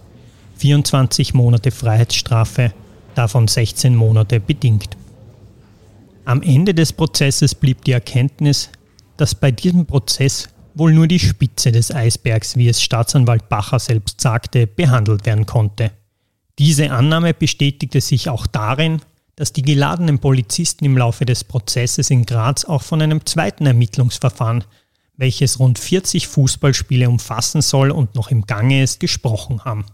24 0.58 1.34
Monate 1.34 1.70
Freiheitsstrafe 1.70 2.72
davon 3.14 3.48
16 3.48 3.94
Monate 3.94 4.40
bedingt. 4.40 4.96
Am 6.24 6.42
Ende 6.42 6.74
des 6.74 6.92
Prozesses 6.92 7.54
blieb 7.54 7.84
die 7.84 7.92
Erkenntnis, 7.92 8.70
dass 9.16 9.34
bei 9.34 9.50
diesem 9.50 9.86
Prozess 9.86 10.48
wohl 10.74 10.92
nur 10.92 11.06
die 11.06 11.18
Spitze 11.18 11.72
des 11.72 11.92
Eisbergs, 11.92 12.56
wie 12.56 12.68
es 12.68 12.82
Staatsanwalt 12.82 13.48
Bacher 13.48 13.78
selbst 13.78 14.20
sagte, 14.20 14.66
behandelt 14.66 15.26
werden 15.26 15.46
konnte. 15.46 15.90
Diese 16.58 16.90
Annahme 16.90 17.34
bestätigte 17.34 18.00
sich 18.00 18.28
auch 18.28 18.46
darin, 18.46 19.00
dass 19.36 19.52
die 19.52 19.62
geladenen 19.62 20.18
Polizisten 20.18 20.84
im 20.84 20.96
Laufe 20.96 21.24
des 21.24 21.44
Prozesses 21.44 22.10
in 22.10 22.26
Graz 22.26 22.64
auch 22.64 22.82
von 22.82 23.02
einem 23.02 23.24
zweiten 23.26 23.66
Ermittlungsverfahren, 23.66 24.64
welches 25.16 25.58
rund 25.58 25.78
40 25.78 26.28
Fußballspiele 26.28 27.08
umfassen 27.08 27.62
soll 27.62 27.90
und 27.90 28.14
noch 28.14 28.30
im 28.30 28.46
Gange 28.46 28.82
ist, 28.82 29.00
gesprochen 29.00 29.64
haben. 29.64 29.86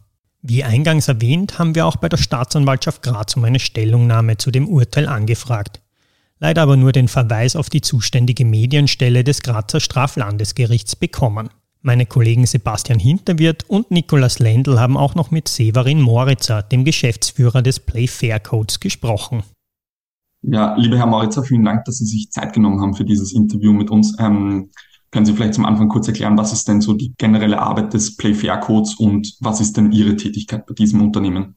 Wie 0.42 0.62
eingangs 0.62 1.08
erwähnt, 1.08 1.58
haben 1.58 1.74
wir 1.74 1.86
auch 1.86 1.96
bei 1.96 2.08
der 2.08 2.16
Staatsanwaltschaft 2.16 3.02
Graz 3.02 3.36
um 3.36 3.44
eine 3.44 3.58
Stellungnahme 3.58 4.36
zu 4.36 4.50
dem 4.50 4.68
Urteil 4.68 5.08
angefragt. 5.08 5.80
Leider 6.38 6.62
aber 6.62 6.76
nur 6.76 6.92
den 6.92 7.08
Verweis 7.08 7.56
auf 7.56 7.68
die 7.68 7.80
zuständige 7.80 8.44
Medienstelle 8.44 9.24
des 9.24 9.42
Grazer 9.42 9.80
Straflandesgerichts 9.80 10.94
bekommen. 10.94 11.50
Meine 11.82 12.06
Kollegen 12.06 12.46
Sebastian 12.46 13.00
Hinterwirt 13.00 13.64
und 13.68 13.90
Nikolaus 13.90 14.38
Lendl 14.38 14.78
haben 14.78 14.96
auch 14.96 15.16
noch 15.16 15.30
mit 15.32 15.48
Severin 15.48 16.00
Moritzer, 16.00 16.62
dem 16.62 16.84
Geschäftsführer 16.84 17.62
des 17.62 17.80
Play 17.80 18.06
Fair 18.06 18.38
Codes, 18.38 18.78
gesprochen. 18.78 19.42
Ja, 20.42 20.76
lieber 20.76 20.98
Herr 20.98 21.06
Moritzer, 21.06 21.42
vielen 21.42 21.64
Dank, 21.64 21.84
dass 21.84 21.98
Sie 21.98 22.06
sich 22.06 22.30
Zeit 22.30 22.52
genommen 22.52 22.80
haben 22.80 22.94
für 22.94 23.04
dieses 23.04 23.32
Interview 23.32 23.72
mit 23.72 23.90
uns. 23.90 24.16
Ähm, 24.20 24.70
können 25.10 25.26
Sie 25.26 25.32
vielleicht 25.32 25.54
zum 25.54 25.64
Anfang 25.64 25.88
kurz 25.88 26.08
erklären, 26.08 26.36
was 26.36 26.52
ist 26.52 26.68
denn 26.68 26.80
so 26.80 26.94
die 26.94 27.14
generelle 27.16 27.60
Arbeit 27.60 27.94
des 27.94 28.16
Playfair 28.16 28.58
Codes 28.58 28.94
und 28.96 29.36
was 29.40 29.60
ist 29.60 29.76
denn 29.76 29.92
Ihre 29.92 30.16
Tätigkeit 30.16 30.66
bei 30.66 30.74
diesem 30.74 31.02
Unternehmen? 31.02 31.54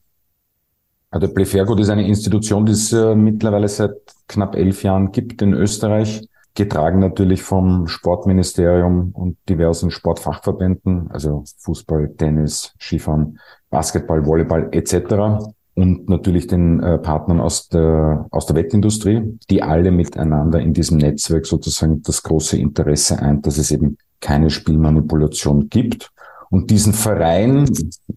der 1.14 1.28
Playfair 1.28 1.66
Code 1.66 1.82
ist 1.82 1.90
eine 1.90 2.08
Institution, 2.08 2.66
die 2.66 2.72
es 2.72 2.94
äh, 2.94 3.16
mittlerweile 3.16 3.68
seit 3.68 3.96
knapp 4.30 4.56
elf 4.56 4.82
Jahren 4.84 5.12
gibt 5.12 5.42
in 5.42 5.52
Österreich, 5.54 6.26
getragen 6.56 7.00
natürlich 7.00 7.44
vom 7.44 7.90
Sportministerium 7.90 9.12
und 9.12 9.38
diversen 9.50 9.92
Sportfachverbänden, 9.92 11.12
also 11.12 11.44
Fußball, 11.58 12.14
Tennis, 12.16 12.74
Skifahren, 12.80 13.40
Basketball, 13.70 14.26
Volleyball 14.26 14.70
etc 14.72 15.52
und 15.82 16.10
natürlich 16.10 16.46
den 16.46 16.80
äh, 16.80 17.00
Partnern 17.00 17.42
aus 17.42 17.68
der, 17.68 18.28
aus 18.30 18.46
der 18.46 18.56
Wettindustrie, 18.56 19.40
die 19.50 19.64
alle 19.64 19.92
miteinander 19.92 20.60
in 20.60 20.74
diesem 20.74 20.98
Netzwerk 20.98 21.48
sozusagen 21.48 22.04
das 22.04 22.22
große 22.22 22.58
Interesse 22.58 23.20
ein, 23.20 23.42
dass 23.42 23.58
es 23.58 23.72
eben 23.72 23.98
keine 24.20 24.52
Spielmanipulation 24.52 25.70
gibt. 25.70 26.12
Und 26.52 26.70
diesen 26.70 26.94
Verein, 26.94 27.68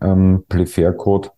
ähm, 0.03 0.45
Playfair 0.49 0.93
Code, 0.93 1.31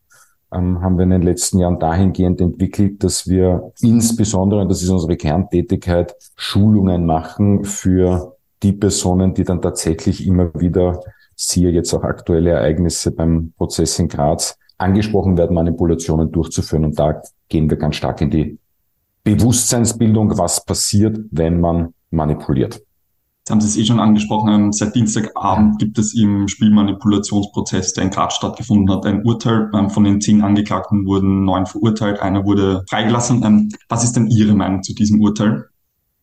ähm, 0.53 0.81
haben 0.81 0.97
wir 0.97 1.05
in 1.05 1.11
den 1.11 1.23
letzten 1.23 1.59
Jahren 1.59 1.79
dahingehend 1.79 2.41
entwickelt, 2.41 3.05
dass 3.05 3.29
wir 3.29 3.73
insbesondere, 3.81 4.63
und 4.63 4.69
das 4.69 4.83
ist 4.83 4.89
unsere 4.89 5.17
Kerntätigkeit, 5.17 6.17
Schulungen 6.35 7.07
machen 7.07 7.65
für 7.65 8.37
die 8.65 8.73
Personen, 8.73 9.33
die 9.33 9.45
dann 9.45 9.63
tatsächlich 9.63 10.27
immer 10.27 10.53
wieder, 10.55 11.01
siehe 11.37 11.71
jetzt 11.71 11.95
auch 11.95 12.03
aktuelle 12.03 12.51
Ereignisse 12.51 13.13
beim 13.13 13.53
Prozess 13.57 13.99
in 14.01 14.09
Graz, 14.09 14.59
angesprochen 14.79 15.37
werden, 15.39 15.55
Manipulationen 15.55 16.31
durchzuführen. 16.33 16.85
Und 16.85 16.99
da 16.99 17.23
gehen 17.49 17.71
wir 17.71 17.77
ganz 17.77 17.97
stark 17.97 18.21
in 18.21 18.31
die 18.31 18.59
Bewusstseinsbildung, 19.25 20.39
was 20.39 20.65
passiert, 20.65 21.19
wenn 21.31 21.61
man 21.61 21.95
manipuliert. 22.11 22.81
Jetzt 23.47 23.51
haben 23.53 23.61
Sie 23.61 23.69
es 23.69 23.77
eh 23.77 23.85
schon 23.87 24.01
angesprochen, 24.01 24.73
seit 24.73 24.97
Dienstagabend 24.97 25.79
gibt 25.79 25.99
es 25.99 26.15
im 26.15 26.49
Spielmanipulationsprozess, 26.49 27.93
der 27.93 28.05
in 28.05 28.11
Graz 28.11 28.35
stattgefunden 28.35 28.93
hat, 28.93 29.07
ein 29.07 29.25
Urteil. 29.25 29.71
Ähm, 29.73 29.89
von 29.89 30.03
den 30.03 30.21
zehn 30.21 30.43
Angeklagten 30.43 31.07
wurden 31.07 31.45
neun 31.45 31.67
verurteilt, 31.67 32.19
einer 32.21 32.45
wurde 32.45 32.85
freigelassen. 32.91 33.45
Ähm, 33.45 33.69
was 33.89 34.03
ist 34.03 34.17
denn 34.17 34.27
Ihre 34.27 34.55
Meinung 34.55 34.83
zu 34.83 34.95
diesem 34.95 35.21
Urteil? 35.21 35.67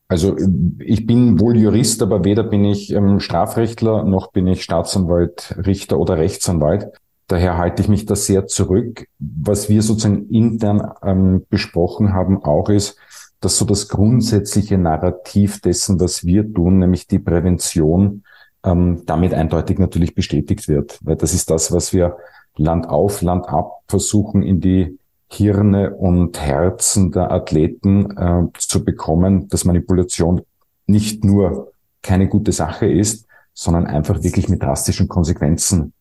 Also 0.10 0.36
ich 0.80 1.08
bin 1.08 1.40
wohl 1.40 1.58
Jurist, 1.58 2.02
aber 2.02 2.26
weder 2.26 2.44
bin 2.44 2.66
ich 2.66 2.92
ähm, 2.92 3.22
Strafrechtler 3.22 4.04
noch 4.04 4.32
bin 4.32 4.46
ich 4.46 4.64
Staatsanwalt, 4.64 5.56
Richter 5.66 6.00
oder 6.00 6.18
Rechtsanwalt. 6.18 6.92
Daher 7.28 7.58
halte 7.58 7.82
ich 7.82 7.88
mich 7.88 8.06
da 8.06 8.16
sehr 8.16 8.48
zurück. 8.48 9.08
Was 9.20 9.70
wir 9.70 9.82
sozusagen 9.82 10.30
intern 10.30 10.92
ähm, 11.04 11.46
besprochen 11.50 12.14
haben, 12.14 12.44
auch 12.44 12.70
ist, 12.70 12.98
dass 13.40 13.58
so 13.58 13.66
das 13.66 13.90
grundsätzliche 13.90 14.78
Narrativ 14.78 15.62
dessen, 15.62 16.00
was 16.00 16.26
wir 16.26 16.52
tun, 16.54 16.80
nämlich 16.80 17.08
die 17.08 17.20
Prävention, 17.20 18.24
ähm, 18.64 19.04
damit 19.06 19.34
eindeutig 19.34 19.80
natürlich 19.80 20.16
bestätigt 20.16 20.68
wird. 20.68 21.00
Weil 21.02 21.16
das 21.16 21.34
ist 21.34 21.50
das, 21.50 21.72
was 21.72 21.94
wir 21.94 22.18
Land 22.56 22.88
auf, 22.88 23.22
Land 23.22 23.48
ab 23.50 23.82
versuchen 23.88 24.44
in 24.44 24.62
die 24.62 24.98
Hirne 25.30 25.96
und 25.96 26.40
Herzen 26.40 27.12
der 27.12 27.32
Athleten 27.32 28.16
äh, 28.18 28.44
zu 28.58 28.84
bekommen, 28.84 29.48
dass 29.50 29.66
Manipulation 29.66 30.42
nicht 30.86 31.24
nur 31.24 31.72
keine 32.02 32.28
gute 32.28 32.52
Sache 32.52 32.86
ist, 32.86 33.26
sondern 33.54 33.88
einfach 33.88 34.22
wirklich 34.24 34.50
mit 34.50 34.62
drastischen 34.62 35.08
Konsequenzen 35.08 35.94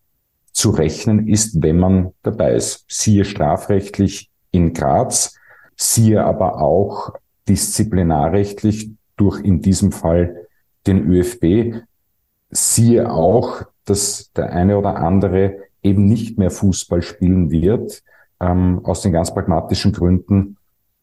zu 0.53 0.71
rechnen 0.71 1.29
ist, 1.29 1.63
wenn 1.63 1.79
man 1.79 2.13
dabei 2.23 2.55
ist. 2.55 2.85
Siehe 2.89 3.25
strafrechtlich 3.25 4.31
in 4.51 4.73
Graz, 4.73 5.35
siehe 5.77 6.25
aber 6.25 6.61
auch 6.61 7.15
disziplinarrechtlich 7.49 8.91
durch 9.17 9.43
in 9.43 9.61
diesem 9.61 9.93
Fall 9.93 10.47
den 10.87 11.11
ÖFB. 11.11 11.83
Siehe 12.51 13.11
auch, 13.11 13.63
dass 13.85 14.31
der 14.37 14.53
eine 14.53 14.79
oder 14.79 14.97
andere 14.97 15.57
eben 15.83 16.05
nicht 16.05 16.39
mehr 16.39 16.51
Fußball 16.51 17.03
spielen 17.03 17.51
wird, 17.51 18.03
ähm, 18.41 18.81
aus 18.85 19.03
den 19.03 19.13
ganz 19.13 19.33
pragmatischen 19.33 19.93
Gründen, 19.93 20.57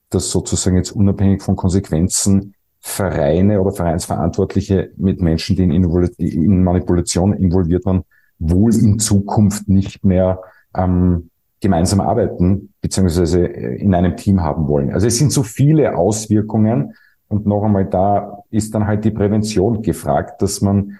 dass 0.09 0.31
sozusagen 0.31 0.77
jetzt 0.77 0.91
unabhängig 0.91 1.41
von 1.41 1.55
Konsequenzen 1.55 2.53
Vereine 2.81 3.59
oder 3.59 3.71
Vereinsverantwortliche 3.71 4.91
mit 4.95 5.21
Menschen, 5.21 5.55
die 5.55 5.63
in, 5.63 5.73
in 6.17 6.63
Manipulation 6.63 7.33
involviert 7.33 7.85
waren, 7.85 8.03
wohl 8.39 8.73
in 8.73 8.99
Zukunft 8.99 9.67
nicht 9.67 10.03
mehr 10.03 10.41
ähm, 10.75 11.29
gemeinsam 11.61 12.01
arbeiten 12.01 12.73
beziehungsweise 12.81 13.45
äh, 13.45 13.75
in 13.75 13.93
einem 13.93 14.15
Team 14.15 14.41
haben 14.41 14.67
wollen. 14.67 14.91
Also 14.91 15.07
es 15.07 15.17
sind 15.17 15.31
so 15.31 15.43
viele 15.43 15.97
Auswirkungen 15.97 16.93
und 17.27 17.45
noch 17.45 17.63
einmal 17.63 17.85
da 17.85 18.43
ist 18.49 18.73
dann 18.73 18.87
halt 18.87 19.05
die 19.05 19.11
Prävention 19.11 19.81
gefragt, 19.81 20.41
dass 20.41 20.61
man 20.61 20.99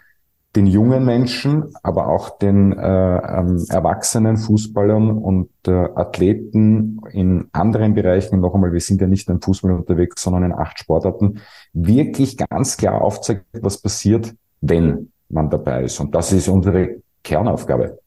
den 0.56 0.66
jungen 0.66 1.06
Menschen, 1.06 1.76
aber 1.84 2.08
auch 2.08 2.40
den 2.40 2.74
äh, 2.74 3.18
ähm, 3.18 3.64
erwachsenen 3.70 4.36
Fußballern 4.36 5.12
und 5.12 5.50
äh, 5.68 5.72
Athleten 5.72 7.00
in 7.12 7.50
anderen 7.52 7.94
Bereichen, 7.94 8.40
noch 8.40 8.56
einmal, 8.56 8.74
wir 8.74 8.80
sind 8.80 9.00
ja 9.00 9.08
nicht 9.08 9.30
im 9.30 9.42
Fußball 9.42 9.72
unterwegs, 9.72 10.24
sondern 10.24 10.46
in 10.46 10.52
acht 10.52 10.80
Sportarten, 10.80 11.40
wirklich 11.74 12.36
ganz 12.36 12.78
klar 12.78 13.02
aufzeigt, 13.02 13.46
was 13.62 13.80
passiert, 13.80 14.34
wenn 14.62 15.12
man 15.30 15.52
dabei 15.52 15.84
ist. 15.84 16.00
Und 16.00 16.16
das 16.16 16.34
ist 16.34 16.48
unsere 16.48 16.96
Kernaufgabe. 17.24 18.00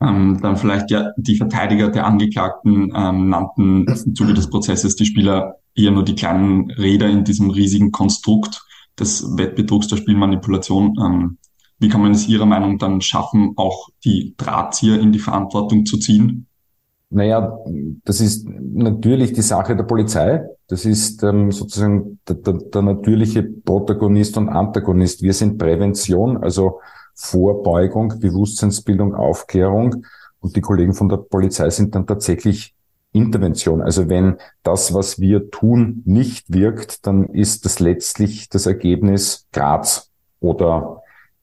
Ähm, 0.00 0.38
dann 0.42 0.56
vielleicht 0.56 0.90
ja 0.90 1.12
die 1.16 1.36
Verteidiger 1.36 1.88
der 1.88 2.06
Angeklagten 2.06 2.92
ähm, 2.94 3.28
nannten 3.28 3.86
im 3.86 4.14
Zuge 4.14 4.34
des 4.34 4.50
Prozesses 4.50 4.96
die 4.96 5.06
Spieler 5.06 5.56
eher 5.74 5.92
nur 5.92 6.04
die 6.04 6.14
kleinen 6.14 6.70
Räder 6.72 7.08
in 7.08 7.24
diesem 7.24 7.50
riesigen 7.50 7.92
Konstrukt 7.92 8.62
des 8.98 9.36
Wettbetrugs 9.36 9.88
der 9.88 9.96
Spielmanipulation. 9.96 10.96
Ähm, 11.00 11.38
wie 11.78 11.88
kann 11.88 12.02
man 12.02 12.12
es 12.12 12.28
Ihrer 12.28 12.46
Meinung 12.46 12.78
dann 12.78 13.00
schaffen, 13.00 13.52
auch 13.56 13.88
die 14.04 14.34
Drahtzieher 14.36 15.00
in 15.00 15.12
die 15.12 15.18
Verantwortung 15.18 15.86
zu 15.86 15.98
ziehen? 15.98 16.46
Naja, 17.10 17.58
das 18.04 18.20
ist 18.20 18.48
natürlich 18.48 19.34
die 19.34 19.42
Sache 19.42 19.76
der 19.76 19.84
Polizei. 19.84 20.42
Das 20.68 20.86
ist 20.86 21.22
ähm, 21.22 21.52
sozusagen 21.52 22.20
der, 22.26 22.36
der, 22.36 22.54
der 22.54 22.82
natürliche 22.82 23.42
Protagonist 23.42 24.38
und 24.38 24.48
Antagonist. 24.48 25.22
Wir 25.22 25.34
sind 25.34 25.58
Prävention, 25.58 26.38
also 26.38 26.80
Vorbeugung, 27.14 28.20
Bewusstseinsbildung, 28.20 29.14
Aufklärung. 29.14 30.06
Und 30.40 30.56
die 30.56 30.60
Kollegen 30.60 30.94
von 30.94 31.08
der 31.08 31.18
Polizei 31.18 31.70
sind 31.70 31.94
dann 31.94 32.06
tatsächlich 32.06 32.74
Intervention. 33.12 33.82
Also 33.82 34.08
wenn 34.08 34.38
das, 34.62 34.94
was 34.94 35.20
wir 35.20 35.50
tun, 35.50 36.02
nicht 36.04 36.52
wirkt, 36.52 37.06
dann 37.06 37.26
ist 37.26 37.64
das 37.64 37.78
letztlich 37.78 38.48
das 38.48 38.66
Ergebnis 38.66 39.46
Graz 39.52 40.10
oder 40.40 41.02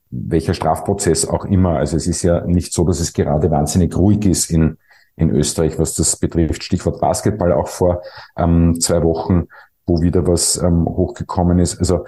welcher 0.10 0.56
Strafprozess 0.56 1.26
auch 1.26 1.46
immer. 1.46 1.78
Also 1.78 1.96
es 1.96 2.08
ist 2.08 2.24
ja 2.24 2.46
nicht 2.46 2.74
so, 2.74 2.84
dass 2.86 3.00
es 3.00 3.14
gerade 3.14 3.52
wahnsinnig 3.52 3.96
ruhig 3.96 4.26
ist 4.26 4.50
in, 4.50 4.78
in 5.16 5.30
Österreich, 5.30 5.78
was 5.78 5.94
das 5.94 6.18
betrifft. 6.18 6.64
Stichwort 6.64 7.00
Basketball 7.00 7.54
auch 7.54 7.68
vor 7.68 8.02
ähm, 8.36 8.80
zwei 8.82 9.04
Wochen, 9.04 9.48
wo 9.86 10.02
wieder 10.02 10.26
was 10.26 10.58
ähm, 10.58 10.86
hochgekommen 10.86 11.60
ist. 11.60 11.78
Also 11.78 12.06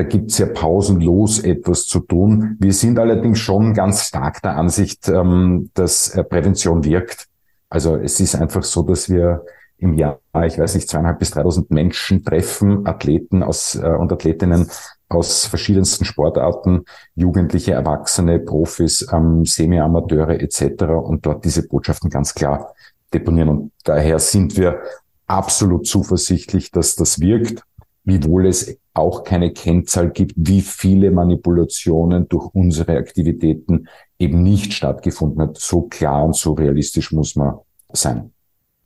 da 0.00 0.04
gibt's 0.04 0.38
ja 0.38 0.46
pausenlos 0.46 1.40
etwas 1.40 1.84
zu 1.84 2.00
tun. 2.00 2.56
Wir 2.58 2.72
sind 2.72 2.98
allerdings 2.98 3.38
schon 3.38 3.74
ganz 3.74 4.06
stark 4.06 4.40
der 4.40 4.56
Ansicht, 4.56 5.10
ähm, 5.10 5.70
dass 5.74 6.08
äh, 6.14 6.24
Prävention 6.24 6.84
wirkt. 6.84 7.26
Also 7.68 7.96
es 7.96 8.18
ist 8.18 8.34
einfach 8.34 8.62
so, 8.62 8.82
dass 8.82 9.10
wir 9.10 9.44
im 9.76 9.92
Jahr, 9.92 10.18
ich 10.46 10.58
weiß 10.58 10.74
nicht, 10.74 10.88
zweieinhalb 10.88 11.18
bis 11.18 11.32
dreitausend 11.32 11.70
Menschen 11.70 12.24
treffen, 12.24 12.86
Athleten 12.86 13.42
aus, 13.42 13.74
äh, 13.74 13.90
und 13.90 14.10
Athletinnen 14.10 14.70
aus 15.10 15.44
verschiedensten 15.44 16.06
Sportarten, 16.06 16.86
Jugendliche, 17.14 17.72
Erwachsene, 17.72 18.38
Profis, 18.38 19.06
ähm, 19.12 19.44
Semi-Amateure 19.44 20.40
etc. 20.40 20.84
und 20.84 21.26
dort 21.26 21.44
diese 21.44 21.68
Botschaften 21.68 22.08
ganz 22.08 22.32
klar 22.32 22.72
deponieren. 23.12 23.50
Und 23.50 23.72
daher 23.84 24.18
sind 24.18 24.56
wir 24.56 24.80
absolut 25.26 25.86
zuversichtlich, 25.86 26.70
dass 26.70 26.96
das 26.96 27.20
wirkt 27.20 27.64
wiewohl 28.04 28.46
es 28.46 28.78
auch 28.94 29.24
keine 29.24 29.52
Kennzahl 29.52 30.10
gibt, 30.10 30.34
wie 30.36 30.60
viele 30.60 31.10
Manipulationen 31.10 32.28
durch 32.28 32.48
unsere 32.52 32.96
Aktivitäten 32.96 33.88
eben 34.18 34.42
nicht 34.42 34.72
stattgefunden 34.72 35.40
hat. 35.42 35.58
So 35.58 35.82
klar 35.82 36.24
und 36.24 36.36
so 36.36 36.52
realistisch 36.52 37.12
muss 37.12 37.36
man 37.36 37.54
sein. 37.92 38.32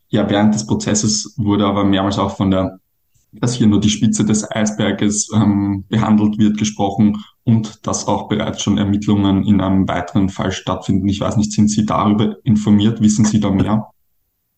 Ja, 0.08 0.28
während 0.28 0.54
des 0.54 0.66
Prozesses 0.66 1.34
wurde 1.36 1.66
aber 1.66 1.84
mehrmals 1.84 2.18
auch 2.18 2.36
von 2.36 2.50
der, 2.50 2.78
dass 3.32 3.54
hier 3.54 3.66
nur 3.66 3.80
die 3.80 3.90
Spitze 3.90 4.24
des 4.24 4.48
Eisberges 4.48 5.28
ähm, 5.34 5.84
behandelt 5.88 6.38
wird, 6.38 6.58
gesprochen 6.58 7.16
und 7.42 7.84
dass 7.86 8.06
auch 8.06 8.28
bereits 8.28 8.62
schon 8.62 8.78
Ermittlungen 8.78 9.44
in 9.44 9.60
einem 9.60 9.88
weiteren 9.88 10.28
Fall 10.28 10.52
stattfinden. 10.52 11.08
Ich 11.08 11.20
weiß 11.20 11.36
nicht, 11.36 11.52
sind 11.52 11.68
Sie 11.68 11.84
darüber 11.84 12.36
informiert? 12.44 13.00
Wissen 13.00 13.24
Sie 13.24 13.40
da 13.40 13.50
mehr? 13.50 13.90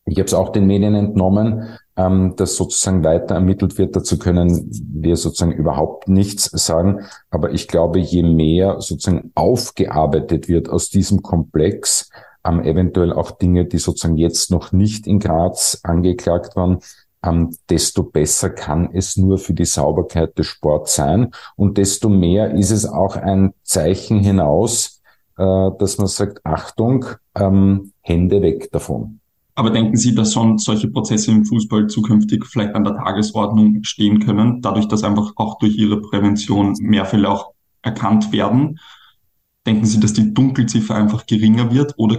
Ich 0.04 0.18
habe 0.18 0.26
es 0.26 0.34
auch 0.34 0.50
den 0.50 0.66
Medien 0.66 0.94
entnommen 0.94 1.78
ähm, 1.96 2.34
dass 2.36 2.56
sozusagen 2.56 3.04
weiter 3.04 3.34
ermittelt 3.34 3.78
wird. 3.78 3.96
Dazu 3.96 4.18
können 4.18 4.68
wir 4.70 5.16
sozusagen 5.16 5.52
überhaupt 5.52 6.08
nichts 6.08 6.44
sagen. 6.44 7.06
Aber 7.30 7.52
ich 7.52 7.68
glaube, 7.68 7.98
je 7.98 8.22
mehr 8.22 8.80
sozusagen 8.80 9.32
aufgearbeitet 9.34 10.48
wird 10.48 10.68
aus 10.68 10.90
diesem 10.90 11.22
Komplex, 11.22 12.10
ähm, 12.44 12.60
eventuell 12.62 13.12
auch 13.12 13.30
Dinge, 13.30 13.64
die 13.64 13.78
sozusagen 13.78 14.16
jetzt 14.16 14.50
noch 14.50 14.72
nicht 14.72 15.06
in 15.06 15.18
Graz 15.18 15.80
angeklagt 15.82 16.54
waren, 16.54 16.80
ähm, 17.24 17.56
desto 17.70 18.02
besser 18.02 18.50
kann 18.50 18.90
es 18.92 19.16
nur 19.16 19.38
für 19.38 19.54
die 19.54 19.64
Sauberkeit 19.64 20.38
des 20.38 20.46
Sports 20.46 20.96
sein. 20.96 21.30
Und 21.56 21.78
desto 21.78 22.08
mehr 22.08 22.52
ist 22.52 22.70
es 22.70 22.86
auch 22.86 23.16
ein 23.16 23.54
Zeichen 23.62 24.20
hinaus, 24.20 25.00
äh, 25.38 25.70
dass 25.78 25.98
man 25.98 26.06
sagt, 26.06 26.40
Achtung, 26.44 27.06
ähm, 27.34 27.92
Hände 28.02 28.42
weg 28.42 28.70
davon. 28.70 29.20
Aber 29.58 29.70
denken 29.70 29.96
Sie, 29.96 30.14
dass 30.14 30.34
schon 30.34 30.58
solche 30.58 30.88
Prozesse 30.88 31.30
im 31.30 31.46
Fußball 31.46 31.86
zukünftig 31.86 32.44
vielleicht 32.44 32.74
an 32.74 32.84
der 32.84 32.94
Tagesordnung 32.94 33.82
stehen 33.84 34.20
können, 34.20 34.60
dadurch, 34.60 34.86
dass 34.86 35.02
einfach 35.02 35.32
auch 35.36 35.58
durch 35.58 35.76
Ihre 35.76 36.02
Prävention 36.02 36.74
mehr 36.78 37.06
Fälle 37.06 37.30
auch 37.30 37.52
erkannt 37.80 38.32
werden? 38.32 38.78
Denken 39.66 39.86
Sie, 39.86 39.98
dass 39.98 40.12
die 40.12 40.34
Dunkelziffer 40.34 40.94
einfach 40.94 41.26
geringer 41.26 41.72
wird 41.72 41.94
oder 41.96 42.18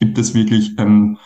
gibt 0.00 0.18
es 0.18 0.34
wirklich 0.34 0.76
eine 0.76 1.18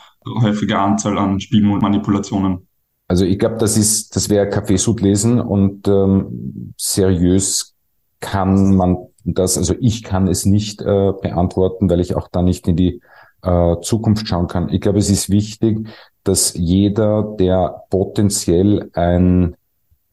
häufige 0.42 0.78
Anzahl 0.78 1.16
an 1.16 1.40
Spielmanipulationen? 1.40 2.68
Also 3.08 3.24
ich 3.24 3.38
glaube, 3.38 3.56
das 3.56 3.78
ist, 3.78 4.14
das 4.14 4.28
wäre 4.28 4.50
Kaffeesud 4.50 5.00
lesen 5.00 5.40
und 5.40 5.88
ähm, 5.88 6.74
seriös 6.76 7.74
kann 8.20 8.76
man 8.76 8.98
das, 9.24 9.56
also 9.56 9.74
ich 9.80 10.02
kann 10.02 10.28
es 10.28 10.44
nicht 10.44 10.82
äh, 10.82 11.12
beantworten, 11.22 11.88
weil 11.88 12.00
ich 12.00 12.14
auch 12.14 12.28
da 12.28 12.42
nicht 12.42 12.68
in 12.68 12.76
die 12.76 13.00
äh, 13.46 13.80
Zukunft 13.80 14.28
schauen 14.28 14.48
kann. 14.48 14.68
Ich 14.68 14.80
glaube, 14.80 14.98
es 14.98 15.10
ist 15.10 15.30
wichtig, 15.30 15.88
dass 16.24 16.54
jeder, 16.54 17.36
der 17.38 17.84
potenziell 17.90 18.90
ein 18.94 19.56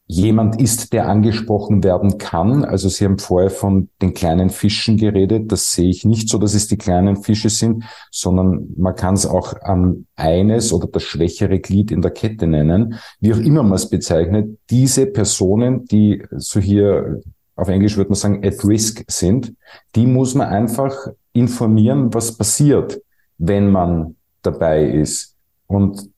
jemand 0.06 0.62
ist, 0.62 0.94
der 0.94 1.08
angesprochen 1.08 1.84
werden 1.84 2.18
kann. 2.18 2.66
Also 2.66 2.90
Sie 2.90 3.06
haben 3.06 3.18
vorher 3.18 3.50
von 3.50 3.90
den 4.02 4.14
kleinen 4.14 4.50
Fischen 4.50 4.98
geredet. 4.98 5.52
Das 5.52 5.74
sehe 5.74 5.90
ich 5.90 6.06
nicht 6.06 6.30
so, 6.30 6.38
dass 6.38 6.54
es 6.54 6.68
die 6.68 6.78
kleinen 6.78 7.24
Fische 7.24 7.50
sind, 7.50 7.86
sondern 8.12 8.68
man 8.78 8.96
kann 8.96 9.16
es 9.16 9.26
auch 9.26 9.54
an 9.62 10.06
eines 10.16 10.74
oder 10.74 10.88
das 10.88 11.04
schwächere 11.04 11.60
Glied 11.60 11.90
in 11.90 12.02
der 12.02 12.12
Kette 12.12 12.46
nennen. 12.48 13.00
Wie 13.22 13.34
auch 13.34 13.40
immer 13.40 13.64
man 13.64 13.74
es 13.74 13.90
bezeichnet, 13.90 14.60
diese 14.70 15.08
Personen, 15.08 15.86
die 15.86 16.24
so 16.32 16.60
hier 16.60 17.22
auf 17.56 17.68
Englisch 17.68 17.98
würde 17.98 18.10
man 18.10 18.16
sagen, 18.16 18.46
at 18.46 18.66
risk 18.66 19.04
sind, 19.08 19.54
die 19.96 20.08
muss 20.08 20.36
man 20.36 20.48
einfach 20.48 20.96
informieren, 21.34 22.14
was 22.14 22.36
passiert, 22.38 23.00
wenn 23.38 23.72
man 23.72 24.16
dabei 24.42 24.86
ist. 24.86 25.36
Und 25.68 26.10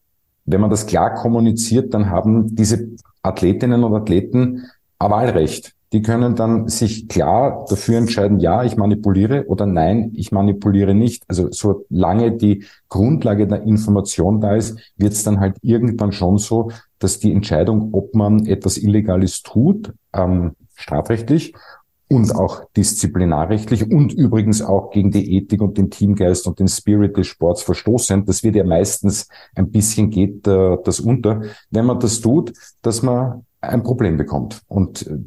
wenn 0.45 0.62
man 0.62 0.69
das 0.69 0.86
klar 0.86 1.13
kommuniziert, 1.13 1.93
dann 1.93 2.10
haben 2.10 2.56
diese 2.56 2.89
Athletinnen 3.23 3.84
und 3.84 3.95
Athleten 3.95 4.65
ein 4.99 5.12
Wahlrecht. 5.12 5.73
Die 5.93 6.01
können 6.01 6.36
dann 6.36 6.67
sich 6.67 7.08
klar 7.08 7.65
dafür 7.69 7.97
entscheiden, 7.97 8.39
ja, 8.39 8.63
ich 8.63 8.75
manipuliere 8.75 9.45
oder 9.47 9.65
nein, 9.65 10.12
ich 10.15 10.32
manipuliere 10.32 10.93
nicht. 10.93 11.23
Also 11.28 11.49
solange 11.51 12.34
die 12.34 12.65
Grundlage 12.89 13.47
der 13.47 13.63
Information 13.63 14.41
da 14.41 14.56
ist, 14.56 14.78
wird 14.97 15.13
es 15.13 15.23
dann 15.23 15.39
halt 15.39 15.58
irgendwann 15.62 16.12
schon 16.12 16.38
so, 16.38 16.71
dass 16.99 17.19
die 17.19 17.32
Entscheidung, 17.32 17.89
ob 17.93 18.13
man 18.13 18.45
etwas 18.45 18.78
Illegales 18.78 19.41
tut, 19.41 19.93
ähm, 20.13 20.56
strafrechtlich 20.75 21.54
und 22.07 22.35
auch 22.35 22.65
disziplinarrechtlich 22.77 23.89
und 23.89 24.13
übrigens 24.13 24.61
auch 24.61 24.91
gegen 24.91 25.11
die 25.11 25.37
Ethik 25.37 25.61
und 25.61 25.77
den 25.77 25.89
Teamgeist 25.89 26.45
und 26.45 26.59
den 26.59 26.67
Spirit 26.67 27.17
des 27.17 27.27
Sports 27.27 27.63
verstoßen. 27.63 28.25
Das 28.25 28.43
wird 28.43 28.55
ja 28.55 28.63
meistens 28.63 29.27
ein 29.55 29.71
bisschen 29.71 30.11
geht 30.11 30.47
äh, 30.47 30.77
das 30.83 30.99
unter, 30.99 31.41
wenn 31.71 31.85
man 31.85 31.99
das 31.99 32.21
tut, 32.21 32.53
dass 32.81 33.01
man 33.01 33.45
ein 33.59 33.83
Problem 33.83 34.17
bekommt. 34.17 34.61
Und 34.67 35.07
äh, 35.07 35.17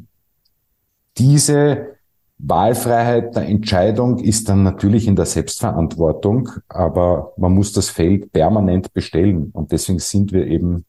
diese 1.17 1.97
Wahlfreiheit 2.37 3.35
der 3.35 3.47
Entscheidung 3.47 4.19
ist 4.19 4.47
dann 4.47 4.63
natürlich 4.63 5.05
in 5.07 5.17
der 5.17 5.25
Selbstverantwortung, 5.25 6.49
aber 6.69 7.33
man 7.35 7.53
muss 7.53 7.73
das 7.73 7.89
Feld 7.89 8.31
permanent 8.31 8.93
bestellen. 8.93 9.49
Und 9.51 9.73
deswegen 9.73 9.99
sind 9.99 10.31
wir 10.31 10.47
eben 10.47 10.85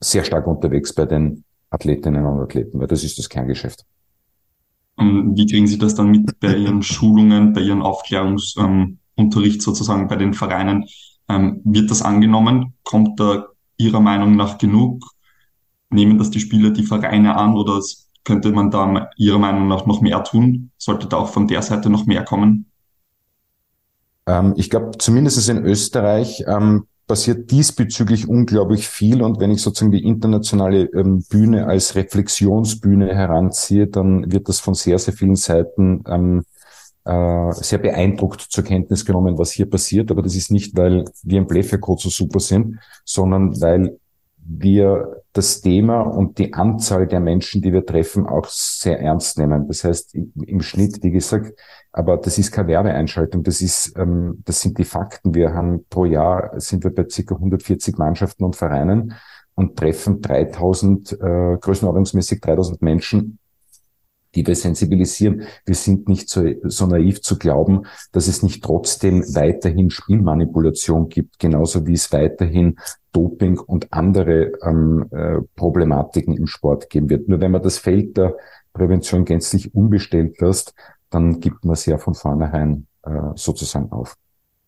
sehr 0.00 0.24
stark 0.24 0.46
unterwegs 0.46 0.92
bei 0.94 1.06
den 1.06 1.44
Athletinnen 1.70 2.26
und 2.26 2.40
Athleten, 2.40 2.78
weil 2.78 2.86
das 2.86 3.02
ist 3.02 3.18
das 3.18 3.30
Kerngeschäft. 3.30 3.86
Und 4.96 5.36
wie 5.36 5.46
kriegen 5.46 5.66
Sie 5.66 5.78
das 5.78 5.94
dann 5.94 6.10
mit 6.10 6.38
bei 6.40 6.56
Ihren 6.56 6.82
Schulungen, 6.82 7.52
bei 7.52 7.62
Ihrem 7.62 7.82
Aufklärungsunterricht 7.82 9.56
ähm, 9.56 9.60
sozusagen 9.60 10.08
bei 10.08 10.16
den 10.16 10.34
Vereinen? 10.34 10.84
Ähm, 11.28 11.60
wird 11.64 11.90
das 11.90 12.02
angenommen? 12.02 12.74
Kommt 12.82 13.18
da 13.18 13.46
Ihrer 13.76 14.00
Meinung 14.00 14.36
nach 14.36 14.58
genug? 14.58 15.04
Nehmen 15.90 16.18
das 16.18 16.30
die 16.30 16.40
Spieler 16.40 16.70
die 16.70 16.84
Vereine 16.84 17.36
an 17.36 17.54
oder 17.54 17.80
könnte 18.24 18.52
man 18.52 18.70
da 18.70 19.10
Ihrer 19.16 19.38
Meinung 19.38 19.68
nach 19.68 19.86
noch 19.86 20.00
mehr 20.00 20.22
tun? 20.24 20.70
Sollte 20.78 21.06
da 21.06 21.18
auch 21.18 21.28
von 21.28 21.48
der 21.48 21.62
Seite 21.62 21.90
noch 21.90 22.06
mehr 22.06 22.24
kommen? 22.24 22.70
Ähm, 24.26 24.54
ich 24.56 24.70
glaube, 24.70 24.92
zumindest 24.98 25.48
in 25.48 25.64
Österreich 25.64 26.44
ähm, 26.46 26.86
passiert 27.06 27.50
diesbezüglich 27.50 28.28
unglaublich 28.28 28.88
viel. 28.88 29.22
Und 29.22 29.40
wenn 29.40 29.50
ich 29.50 29.62
sozusagen 29.62 29.92
die 29.92 30.04
internationale 30.04 30.84
ähm, 30.94 31.24
Bühne 31.28 31.66
als 31.66 31.94
Reflexionsbühne 31.94 33.14
heranziehe, 33.14 33.86
dann 33.86 34.30
wird 34.32 34.48
das 34.48 34.60
von 34.60 34.74
sehr, 34.74 34.98
sehr 34.98 35.14
vielen 35.14 35.36
Seiten 35.36 36.04
ähm, 36.08 36.44
äh, 37.04 37.52
sehr 37.52 37.78
beeindruckt 37.78 38.40
zur 38.40 38.64
Kenntnis 38.64 39.04
genommen, 39.04 39.38
was 39.38 39.52
hier 39.52 39.68
passiert. 39.68 40.10
Aber 40.10 40.22
das 40.22 40.36
ist 40.36 40.50
nicht, 40.50 40.76
weil 40.76 41.04
wir 41.22 41.38
im 41.38 41.46
Playfair-Code 41.46 42.02
so 42.02 42.10
super 42.10 42.40
sind, 42.40 42.78
sondern 43.04 43.60
weil 43.60 43.98
wir 44.44 45.22
das 45.32 45.60
Thema 45.60 46.00
und 46.02 46.38
die 46.38 46.52
Anzahl 46.52 47.06
der 47.06 47.20
Menschen, 47.20 47.62
die 47.62 47.72
wir 47.72 47.86
treffen, 47.86 48.26
auch 48.26 48.46
sehr 48.46 49.00
ernst 49.00 49.38
nehmen. 49.38 49.66
Das 49.68 49.84
heißt, 49.84 50.14
im 50.14 50.62
Schnitt, 50.62 51.02
wie 51.02 51.10
gesagt, 51.10 51.58
aber 51.92 52.16
das 52.16 52.38
ist 52.38 52.50
keine 52.52 52.68
Werbeeinschaltung, 52.68 53.42
das 53.42 53.60
ist, 53.60 53.96
ähm, 53.96 54.42
das 54.44 54.60
sind 54.60 54.78
die 54.78 54.84
Fakten. 54.84 55.34
Wir 55.34 55.52
haben 55.54 55.84
pro 55.90 56.04
Jahr 56.06 56.58
sind 56.58 56.84
wir 56.84 56.94
bei 56.94 57.04
ca. 57.04 57.34
140 57.34 57.98
Mannschaften 57.98 58.44
und 58.44 58.56
Vereinen 58.56 59.14
und 59.54 59.76
treffen 59.76 60.20
3000, 60.22 61.12
äh, 61.12 61.56
größenordnungsmäßig 61.60 62.40
3000 62.40 62.82
Menschen 62.82 63.38
die 64.34 64.46
wir 64.46 64.54
sensibilisieren. 64.54 65.42
Wir 65.64 65.74
sind 65.74 66.08
nicht 66.08 66.28
so, 66.28 66.44
so 66.62 66.86
naiv 66.86 67.22
zu 67.22 67.38
glauben, 67.38 67.82
dass 68.12 68.28
es 68.28 68.42
nicht 68.42 68.64
trotzdem 68.64 69.22
weiterhin 69.34 69.90
Spielmanipulation 69.90 71.08
gibt, 71.08 71.38
genauso 71.38 71.86
wie 71.86 71.94
es 71.94 72.12
weiterhin 72.12 72.78
Doping 73.12 73.58
und 73.58 73.92
andere 73.92 74.52
ähm, 74.62 75.06
äh, 75.10 75.40
Problematiken 75.54 76.36
im 76.36 76.46
Sport 76.46 76.88
geben 76.88 77.10
wird. 77.10 77.28
Nur 77.28 77.40
wenn 77.40 77.50
man 77.50 77.62
das 77.62 77.78
Feld 77.78 78.16
der 78.16 78.36
Prävention 78.72 79.26
gänzlich 79.26 79.74
umbestellt 79.74 80.40
lässt, 80.40 80.74
dann 81.12 81.40
gibt 81.40 81.64
man 81.64 81.74
es 81.74 81.86
ja 81.86 81.98
von 81.98 82.14
vornherein 82.14 82.86
äh, 83.02 83.10
sozusagen 83.34 83.90
auf. 83.92 84.16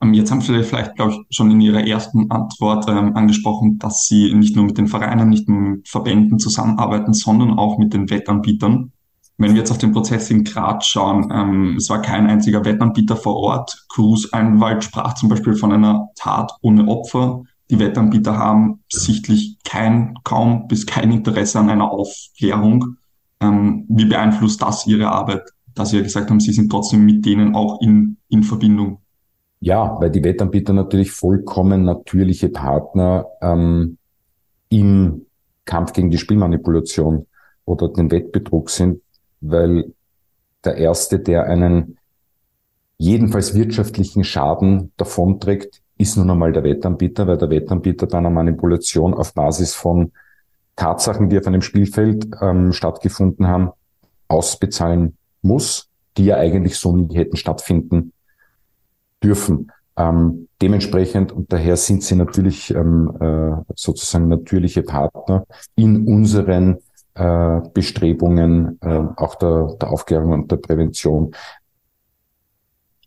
Ähm, 0.04 0.14
jetzt 0.14 0.30
haben 0.30 0.40
Sie 0.40 0.62
vielleicht, 0.62 0.94
glaube 0.96 1.12
ich, 1.12 1.37
schon 1.37 1.50
in 1.50 1.61
Ihrer 1.61 1.87
ersten 1.87 2.30
Antwort 2.30 2.87
ähm, 2.88 3.16
angesprochen, 3.16 3.78
dass 3.78 4.07
Sie 4.07 4.35
nicht 4.35 4.57
nur 4.57 4.66
mit 4.66 4.78
den 4.78 4.88
Vereinen, 4.88 5.28
nicht 5.28 5.48
nur 5.48 5.61
mit 5.61 5.88
Verbänden 5.88 6.38
zusammenarbeiten, 6.38 7.12
sondern 7.12 7.59
auch 7.59 7.78
mit 7.78 7.94
den 7.94 8.11
Wettanbietern. 8.11 8.92
Wenn 9.37 9.52
wir 9.52 9.59
jetzt 9.59 9.72
auf 9.72 9.78
den 9.78 9.92
Prozess 9.92 10.30
in 10.30 10.44
Graz 10.44 10.87
schauen, 10.87 11.30
ähm, 11.33 11.76
es 11.76 11.90
war 11.90 12.00
kein 12.02 12.26
einziger 12.26 12.64
Wettanbieter 12.64 13.16
vor 13.16 13.37
Ort. 13.37 13.85
Cruz 13.88 14.28
Einwald 14.33 14.85
sprach 14.85 15.14
zum 15.14 15.28
Beispiel 15.28 15.54
von 15.54 15.72
einer 15.72 16.09
Tat 16.14 16.52
ohne 16.61 16.87
Opfer. 16.87 17.42
Die 17.70 17.78
Wettanbieter 17.78 18.37
haben 18.38 18.85
sichtlich 18.92 19.57
kein, 19.64 20.14
kaum 20.22 20.68
bis 20.68 20.87
kein 20.87 21.11
Interesse 21.11 21.59
an 21.59 21.70
einer 21.70 21.90
Aufklärung. 21.90 22.96
Ähm, 23.40 23.87
wie 23.88 24.04
beeinflusst 24.04 24.62
das 24.62 24.87
Ihre 24.87 25.11
Arbeit? 25.11 25.54
Dass 25.75 25.91
Sie 25.91 25.97
ja 25.97 26.03
gesagt 26.03 26.31
haben, 26.31 26.41
Sie 26.41 26.53
sind 26.53 26.71
trotzdem 26.71 27.05
mit 27.05 27.25
denen 27.25 27.55
auch 27.55 27.81
in, 27.81 28.17
in 28.29 28.43
Verbindung. 28.43 28.99
Ja, 29.61 29.97
weil 30.01 30.11
die 30.11 30.23
Wettanbieter 30.23 30.73
natürlich 30.73 31.13
vollkommen 31.13 31.85
natürliche 31.85 32.49
Partner 32.49 33.27
ähm, 33.41 33.99
im 34.69 35.27
Kampf 35.65 35.93
gegen 35.93 36.11
die 36.11 36.19
Spielmanipulation 36.19 37.27
oder 37.65 37.89
den 37.89 38.11
Wettbetrug 38.11 38.69
sind 38.69 39.01
weil 39.49 39.93
der 40.65 40.77
Erste, 40.77 41.19
der 41.19 41.45
einen 41.45 41.99
jedenfalls 42.97 43.55
wirtschaftlichen 43.55 44.25
Schaden 44.25 44.93
davonträgt, 44.97 45.83
ist 45.99 46.17
nun 46.17 46.31
einmal 46.31 46.53
der 46.53 46.65
Wettanbieter, 46.65 47.27
weil 47.27 47.39
der 47.39 47.51
Wettanbieter 47.51 48.07
bei 48.07 48.19
einer 48.19 48.31
Manipulation 48.31 49.15
auf 49.15 49.35
Basis 49.35 49.75
von 49.75 50.13
Tatsachen, 50.77 51.29
die 51.29 51.39
auf 51.39 51.47
einem 51.47 51.63
Spielfeld 51.63 52.27
ähm, 52.41 52.73
stattgefunden 52.73 53.47
haben, 53.47 53.71
ausbezahlen 54.27 55.17
muss, 55.44 55.88
die 56.16 56.26
ja 56.26 56.37
eigentlich 56.37 56.76
so 56.76 56.94
nie 56.96 57.14
hätten 57.14 57.37
stattfinden 57.37 58.12
dürfen. 59.22 59.70
Ähm, 59.96 60.48
dementsprechend 60.61 61.30
und 61.33 61.52
daher 61.52 61.76
sind 61.76 62.02
sie 62.02 62.16
natürlich 62.16 62.74
ähm, 62.74 63.16
äh, 63.20 63.72
sozusagen 63.76 64.28
natürliche 64.28 64.83
Partner 64.83 65.46
in 65.76 66.07
unseren 66.09 66.78
äh, 67.14 67.61
Bestrebungen 67.72 68.78
äh, 68.80 69.02
auch 69.16 69.37
der, 69.37 69.76
der 69.80 69.90
Aufklärung 69.90 70.33
und 70.33 70.50
der 70.50 70.57
Prävention. 70.57 71.35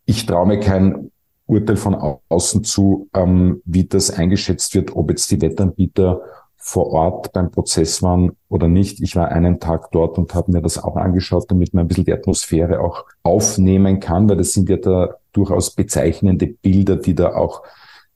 Ich 0.06 0.26
traue 0.26 0.48
mir 0.48 0.60
kein 0.62 1.12
Urteil 1.46 1.76
von 1.76 1.96
außen 2.30 2.64
zu, 2.64 3.10
ähm, 3.14 3.62
wie 3.66 3.86
das 3.86 4.12
eingeschätzt 4.12 4.74
wird, 4.76 4.96
ob 4.96 5.10
jetzt 5.10 5.30
die 5.32 5.42
Wettanbieter 5.42 6.22
vor 6.68 6.92
Ort 6.92 7.32
beim 7.32 7.50
Prozess 7.50 8.04
waren 8.04 8.34
oder 8.50 8.68
nicht. 8.68 9.00
Ich 9.00 9.16
war 9.16 9.30
einen 9.30 9.62
Tag 9.62 9.90
dort 9.92 10.18
und 10.18 10.36
habe 10.36 10.52
mir 10.52 10.62
das 10.62 10.78
auch 10.78 10.98
angeschaut, 10.98 11.46
damit 11.50 11.74
man 11.74 11.86
ein 11.86 11.88
bisschen 11.88 12.04
die 12.04 12.12
Atmosphäre 12.12 12.82
auch 12.82 13.06
aufnehmen 13.24 14.02
kann, 14.02 14.28
weil 14.28 14.36
das 14.36 14.52
sind 14.52 14.68
ja 14.68 14.76
da 14.76 15.16
durchaus 15.32 15.72
bezeichnende 15.72 16.48
Bilder, 16.48 16.98
die 16.98 17.16
da 17.16 17.36
auch 17.36 17.64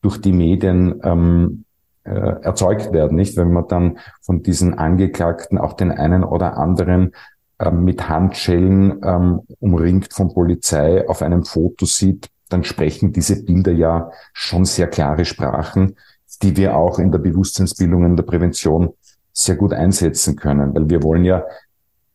durch 0.02 0.20
die 0.20 0.34
Medien 0.34 1.00
ähm, 1.02 1.64
äh, 2.04 2.10
erzeugt 2.12 2.92
werden, 2.92 3.16
nicht? 3.16 3.38
Wenn 3.38 3.54
man 3.54 3.70
dann 3.70 4.00
von 4.20 4.44
diesen 4.44 4.74
Angeklagten 4.74 5.58
auch 5.58 5.72
den 5.72 5.92
einen 5.94 6.26
oder 6.26 6.58
anderen 6.58 7.14
ähm, 7.58 7.86
mit 7.86 8.10
Handschellen 8.10 9.00
ähm, 9.02 9.42
umringt 9.60 10.12
von 10.12 10.34
Polizei 10.34 11.08
auf 11.08 11.22
einem 11.22 11.46
Foto 11.46 11.86
sieht, 11.86 12.28
dann 12.50 12.66
sprechen 12.66 13.14
diese 13.14 13.46
Bilder 13.46 13.72
ja 13.72 14.12
schon 14.34 14.66
sehr 14.66 14.88
klare 14.88 15.24
Sprachen, 15.24 15.96
die 16.42 16.56
wir 16.58 16.76
auch 16.76 17.00
in 17.00 17.12
der 17.12 17.20
Bewusstseinsbildung, 17.20 18.06
in 18.06 18.16
der 18.16 18.24
Prävention 18.24 18.94
sehr 19.34 19.56
gut 19.56 19.74
einsetzen 19.74 20.36
können, 20.36 20.74
weil 20.76 20.90
wir 20.90 21.04
wollen 21.04 21.24
ja 21.24 21.44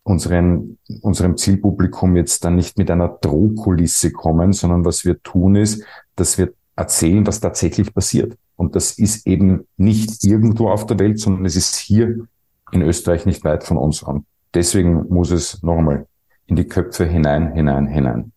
unseren, 0.02 0.78
unserem 1.02 1.36
Zielpublikum 1.36 2.16
jetzt 2.16 2.44
dann 2.44 2.54
nicht 2.54 2.78
mit 2.78 2.90
einer 2.90 3.08
Drohkulisse 3.08 4.12
kommen, 4.12 4.52
sondern 4.52 4.84
was 4.84 5.04
wir 5.04 5.20
tun 5.22 5.56
ist, 5.56 5.82
dass 6.14 6.38
wir 6.38 6.52
erzählen, 6.76 7.26
was 7.26 7.40
tatsächlich 7.40 7.92
passiert. 7.92 8.36
Und 8.56 8.76
das 8.76 8.92
ist 8.98 9.26
eben 9.26 9.66
nicht 9.76 10.24
irgendwo 10.24 10.68
auf 10.68 10.86
der 10.86 10.98
Welt, 10.98 11.18
sondern 11.18 11.44
es 11.44 11.56
ist 11.56 11.76
hier 11.76 12.26
in 12.72 12.82
Österreich 12.82 13.26
nicht 13.26 13.44
weit 13.44 13.64
von 13.64 13.76
uns 13.76 14.04
an. 14.04 14.26
Deswegen 14.54 15.08
muss 15.08 15.30
es 15.30 15.62
nochmal 15.62 16.06
in 16.46 16.56
die 16.56 16.64
Köpfe 16.64 17.04
hinein, 17.04 17.52
hinein, 17.52 17.86
hinein. 17.86 18.32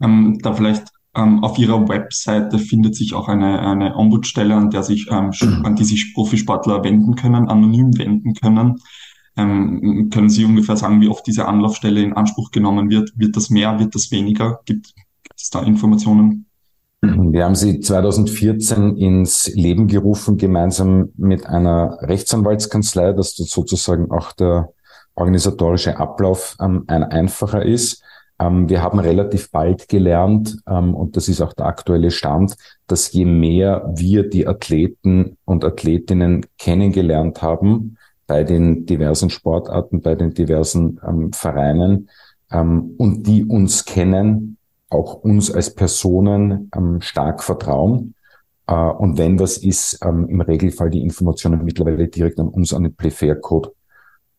Ähm, 0.00 0.38
da 0.42 0.54
vielleicht 0.54 0.88
ähm, 1.16 1.42
auf 1.42 1.58
Ihrer 1.58 1.88
Webseite 1.88 2.58
findet 2.58 2.94
sich 2.94 3.14
auch 3.14 3.28
eine, 3.28 3.60
eine 3.60 3.96
Ombudsstelle, 3.96 4.54
an 4.54 4.70
der 4.70 4.82
sich, 4.82 5.08
ähm, 5.10 5.32
an 5.64 5.76
die 5.76 5.84
sich 5.84 6.14
Profisportler 6.14 6.84
wenden 6.84 7.16
können, 7.16 7.48
anonym 7.48 7.96
wenden 7.98 8.34
können. 8.34 8.80
Ähm, 9.36 10.10
können 10.12 10.30
Sie 10.30 10.44
ungefähr 10.44 10.76
sagen, 10.76 11.00
wie 11.00 11.08
oft 11.08 11.26
diese 11.26 11.46
Anlaufstelle 11.46 12.02
in 12.02 12.12
Anspruch 12.12 12.50
genommen 12.50 12.90
wird? 12.90 13.12
Wird 13.16 13.36
das 13.36 13.50
mehr, 13.50 13.78
wird 13.78 13.94
das 13.94 14.10
weniger? 14.10 14.60
Gibt, 14.64 14.94
gibt 14.94 15.40
es 15.40 15.50
da 15.50 15.62
Informationen? 15.62 16.46
Wir 17.02 17.44
haben 17.44 17.54
sie 17.54 17.80
2014 17.80 18.96
ins 18.98 19.48
Leben 19.54 19.88
gerufen, 19.88 20.36
gemeinsam 20.36 21.12
mit 21.16 21.46
einer 21.46 21.98
Rechtsanwaltskanzlei, 22.02 23.14
dass 23.14 23.34
dort 23.34 23.48
sozusagen 23.48 24.10
auch 24.10 24.32
der 24.32 24.74
organisatorische 25.14 25.98
Ablauf 25.98 26.56
ähm, 26.60 26.84
ein 26.88 27.02
einfacher 27.02 27.64
ist. 27.64 28.02
Ähm, 28.40 28.68
wir 28.70 28.82
haben 28.82 28.98
relativ 28.98 29.50
bald 29.50 29.88
gelernt, 29.88 30.56
ähm, 30.66 30.94
und 30.94 31.16
das 31.16 31.28
ist 31.28 31.42
auch 31.42 31.52
der 31.52 31.66
aktuelle 31.66 32.10
Stand, 32.10 32.56
dass 32.86 33.12
je 33.12 33.26
mehr 33.26 33.92
wir 33.94 34.28
die 34.28 34.46
Athleten 34.46 35.36
und 35.44 35.64
Athletinnen 35.64 36.46
kennengelernt 36.58 37.42
haben, 37.42 37.98
bei 38.26 38.44
den 38.44 38.86
diversen 38.86 39.28
Sportarten, 39.28 40.00
bei 40.00 40.14
den 40.14 40.32
diversen 40.32 41.00
ähm, 41.06 41.32
Vereinen 41.32 42.08
und 42.52 43.28
die 43.28 43.44
uns 43.44 43.84
kennen, 43.84 44.56
auch 44.88 45.22
uns 45.22 45.54
als 45.54 45.72
Personen 45.72 46.68
stark 46.98 47.44
vertrauen. 47.44 48.16
Äh, 48.66 48.74
und 48.74 49.18
wenn 49.18 49.38
was 49.38 49.56
ist, 49.58 50.04
im 50.04 50.40
Regelfall 50.40 50.90
die 50.90 51.00
Informationen 51.00 51.64
mittlerweile 51.64 52.08
direkt 52.08 52.40
an 52.40 52.48
uns 52.48 52.74
an 52.74 52.82
den 52.82 52.96
Playfair-Code 52.96 53.70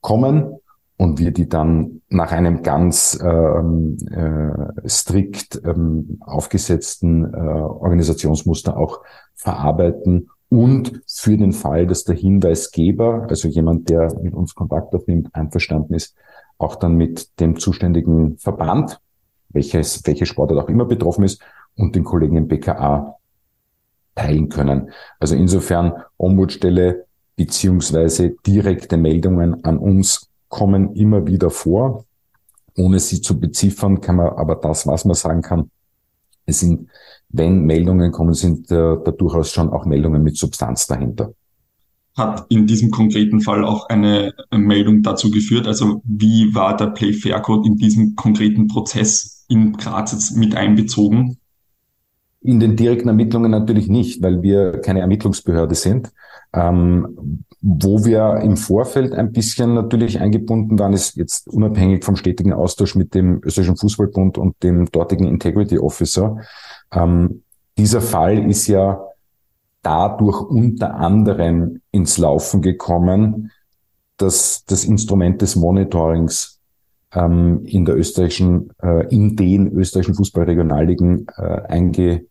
kommen 0.02 0.61
und 1.02 1.18
wir 1.18 1.32
die 1.32 1.50
dann 1.50 2.04
nach 2.10 2.32
einem 2.32 2.62
ganz 2.62 3.20
ähm, 3.24 3.98
äh, 4.12 4.88
strikt 4.88 5.60
ähm, 5.66 6.20
aufgesetzten 6.20 7.34
äh, 7.34 7.38
Organisationsmuster 7.38 8.78
auch 8.78 9.02
verarbeiten 9.34 10.30
und 10.50 11.02
für 11.08 11.36
den 11.38 11.54
Fall, 11.54 11.88
dass 11.88 12.04
der 12.04 12.14
Hinweisgeber, 12.14 13.26
also 13.28 13.48
jemand, 13.48 13.90
der 13.90 14.16
mit 14.22 14.36
uns 14.36 14.54
Kontakt 14.54 14.94
aufnimmt, 14.94 15.34
einverstanden 15.34 15.96
ist, 15.96 16.16
auch 16.60 16.76
dann 16.76 16.98
mit 16.98 17.40
dem 17.40 17.58
zuständigen 17.58 18.38
Verband, 18.38 19.02
welches, 19.50 20.06
welche 20.06 20.28
Sportart 20.28 20.60
auch 20.60 20.70
immer 20.70 20.86
betroffen 20.86 21.24
ist, 21.24 21.42
und 21.76 21.96
den 21.96 22.04
Kollegen 22.04 22.38
im 22.38 22.48
BKA 22.48 23.16
teilen 24.14 24.50
können. 24.50 24.92
Also 25.20 25.36
insofern 25.36 25.94
Ombudsstelle 26.18 27.06
beziehungsweise 27.36 28.36
direkte 28.46 28.98
Meldungen 28.98 29.64
an 29.64 29.80
uns 29.80 30.31
kommen 30.52 30.96
immer 30.96 31.26
wieder 31.26 31.50
vor. 31.50 32.06
Ohne 32.78 33.00
sie 33.00 33.22
zu 33.22 33.40
beziffern, 33.40 34.00
kann 34.02 34.18
man 34.18 34.30
aber 34.30 34.56
das, 34.56 34.86
was 34.86 35.04
man 35.06 35.16
sagen 35.16 35.42
kann, 35.42 35.72
es 36.46 36.60
sind, 36.60 36.90
wenn 37.30 37.66
Meldungen 37.66 38.12
kommen, 38.12 38.34
sind 38.34 38.70
äh, 38.72 38.98
da 39.04 39.12
durchaus 39.12 39.52
schon 39.52 39.70
auch 39.70 39.86
Meldungen 39.86 40.22
mit 40.22 40.38
Substanz 40.38 40.88
dahinter. 40.88 41.34
Hat 42.16 42.46
in 42.50 42.68
diesem 42.68 42.92
konkreten 42.92 43.42
Fall 43.42 43.64
auch 43.64 43.88
eine 43.88 44.34
Meldung 44.52 45.02
dazu 45.02 45.32
geführt? 45.32 45.68
Also 45.68 46.02
wie 46.04 46.54
war 46.54 46.76
der 46.76 46.88
Play 46.88 47.14
Fair 47.14 47.40
Code 47.40 47.68
in 47.68 47.78
diesem 47.78 48.16
konkreten 48.16 48.68
Prozess 48.68 49.46
in 49.48 49.74
Graz 49.74 50.12
jetzt 50.12 50.36
mit 50.36 50.56
einbezogen? 50.56 51.38
In 52.42 52.60
den 52.60 52.76
direkten 52.76 53.08
Ermittlungen 53.08 53.52
natürlich 53.52 53.88
nicht, 53.88 54.22
weil 54.22 54.42
wir 54.42 54.82
keine 54.82 55.00
Ermittlungsbehörde 55.00 55.76
sind. 55.76 56.12
Ähm, 56.54 57.46
wo 57.62 58.04
wir 58.06 58.41
im 58.41 58.58
Vorfeld 58.58 59.13
ein 59.13 59.32
bisschen 59.32 59.76
natürlich 59.76 60.19
eingebunden 60.19 60.80
waren, 60.80 60.93
ist 60.93 61.15
jetzt 61.15 61.47
unabhängig 61.47 62.04
vom 62.04 62.15
stetigen 62.15 62.54
Austausch 62.54 62.95
mit 62.95 63.13
dem 63.13 63.41
österreichischen 63.43 63.78
Fußballbund 63.78 64.39
und 64.39 64.62
dem 64.63 64.91
dortigen 64.91 65.28
Integrity 65.28 65.78
Officer. 65.78 66.38
Ähm, 66.91 67.43
dieser 67.78 68.02
Fall 68.02 68.50
ist 68.50 68.67
ja 68.67 69.04
dadurch 69.84 70.41
unter 70.41 70.95
anderem 70.95 71.82
ins 71.91 72.17
Laufen 72.17 72.62
gekommen, 72.63 73.52
dass 74.17 74.65
das 74.65 74.84
Instrument 74.84 75.41
des 75.41 75.56
Monitorings 75.56 76.60
ähm, 77.13 77.63
in 77.65 77.86
der 77.86 77.95
österreichischen, 77.95 78.71
äh, 78.82 79.08
in 79.13 79.36
den 79.36 79.71
österreichischen 79.71 80.15
Fußballregionalligen 80.15 81.28
äh, 81.38 81.62
einge 81.67 82.26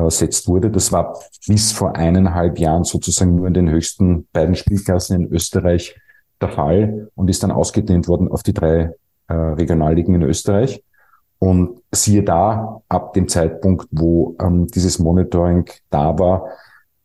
ersetzt 0.00 0.48
wurde. 0.48 0.70
Das 0.70 0.92
war 0.92 1.18
bis 1.46 1.72
vor 1.72 1.96
eineinhalb 1.96 2.58
Jahren 2.58 2.84
sozusagen 2.84 3.36
nur 3.36 3.46
in 3.46 3.54
den 3.54 3.70
höchsten 3.70 4.26
beiden 4.32 4.54
Spielklassen 4.54 5.22
in 5.22 5.32
Österreich 5.32 5.96
der 6.40 6.48
Fall 6.48 7.08
und 7.14 7.30
ist 7.30 7.42
dann 7.42 7.52
ausgedehnt 7.52 8.08
worden 8.08 8.30
auf 8.30 8.42
die 8.42 8.52
drei 8.52 8.94
äh, 9.28 9.34
Regionalligen 9.34 10.14
in 10.14 10.22
Österreich. 10.22 10.82
Und 11.38 11.80
siehe 11.92 12.22
da, 12.22 12.82
ab 12.88 13.12
dem 13.12 13.28
Zeitpunkt, 13.28 13.86
wo 13.90 14.36
ähm, 14.40 14.66
dieses 14.68 14.98
Monitoring 14.98 15.66
da 15.90 16.18
war, 16.18 16.48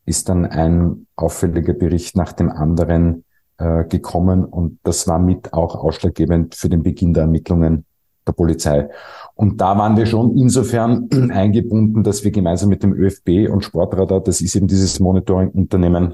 ist 0.05 0.29
dann 0.29 0.45
ein 0.45 1.07
auffälliger 1.15 1.73
Bericht 1.73 2.15
nach 2.15 2.33
dem 2.33 2.49
anderen 2.49 3.25
äh, 3.57 3.83
gekommen 3.83 4.45
und 4.45 4.79
das 4.83 5.07
war 5.07 5.19
mit 5.19 5.53
auch 5.53 5.75
ausschlaggebend 5.75 6.55
für 6.55 6.69
den 6.69 6.81
Beginn 6.81 7.13
der 7.13 7.23
Ermittlungen 7.23 7.85
der 8.25 8.31
Polizei. 8.31 8.89
Und 9.39 9.61
da 9.61 9.77
waren 9.77 9.95
wir 9.95 10.05
schon 10.05 10.35
insofern 10.37 11.07
eingebunden, 11.31 12.03
dass 12.03 12.25
wir 12.25 12.31
gemeinsam 12.31 12.67
mit 12.67 12.83
dem 12.83 12.91
ÖFB 12.91 13.49
und 13.49 13.63
Sportradar, 13.63 14.19
das 14.19 14.41
ist 14.41 14.53
eben 14.53 14.67
dieses 14.67 14.99
Monitoring-Unternehmen, 14.99 16.13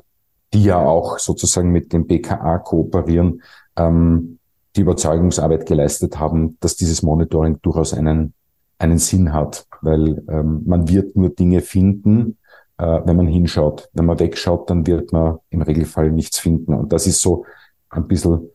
die 0.53 0.65
ja 0.65 0.77
auch 0.77 1.17
sozusagen 1.17 1.71
mit 1.71 1.91
dem 1.91 2.05
BKA 2.05 2.59
kooperieren, 2.59 3.41
ähm, 3.77 4.37
die 4.75 4.81
Überzeugungsarbeit 4.81 5.65
geleistet 5.65 6.19
haben, 6.19 6.57
dass 6.59 6.75
dieses 6.75 7.01
Monitoring 7.01 7.57
durchaus 7.63 7.95
einen, 7.95 8.35
einen 8.77 8.99
Sinn 8.99 9.33
hat, 9.33 9.65
weil 9.81 10.23
ähm, 10.29 10.61
man 10.63 10.87
wird 10.87 11.15
nur 11.15 11.29
Dinge 11.29 11.61
finden, 11.61 12.37
äh, 12.77 12.99
wenn 13.05 13.15
man 13.15 13.25
hinschaut. 13.25 13.89
Wenn 13.93 14.05
man 14.05 14.19
wegschaut, 14.19 14.69
dann 14.69 14.85
wird 14.85 15.13
man 15.13 15.39
im 15.49 15.63
Regelfall 15.63 16.11
nichts 16.11 16.37
finden. 16.37 16.75
Und 16.75 16.93
das 16.93 17.07
ist 17.07 17.21
so 17.21 17.43
ein 17.89 18.07
bisschen 18.07 18.51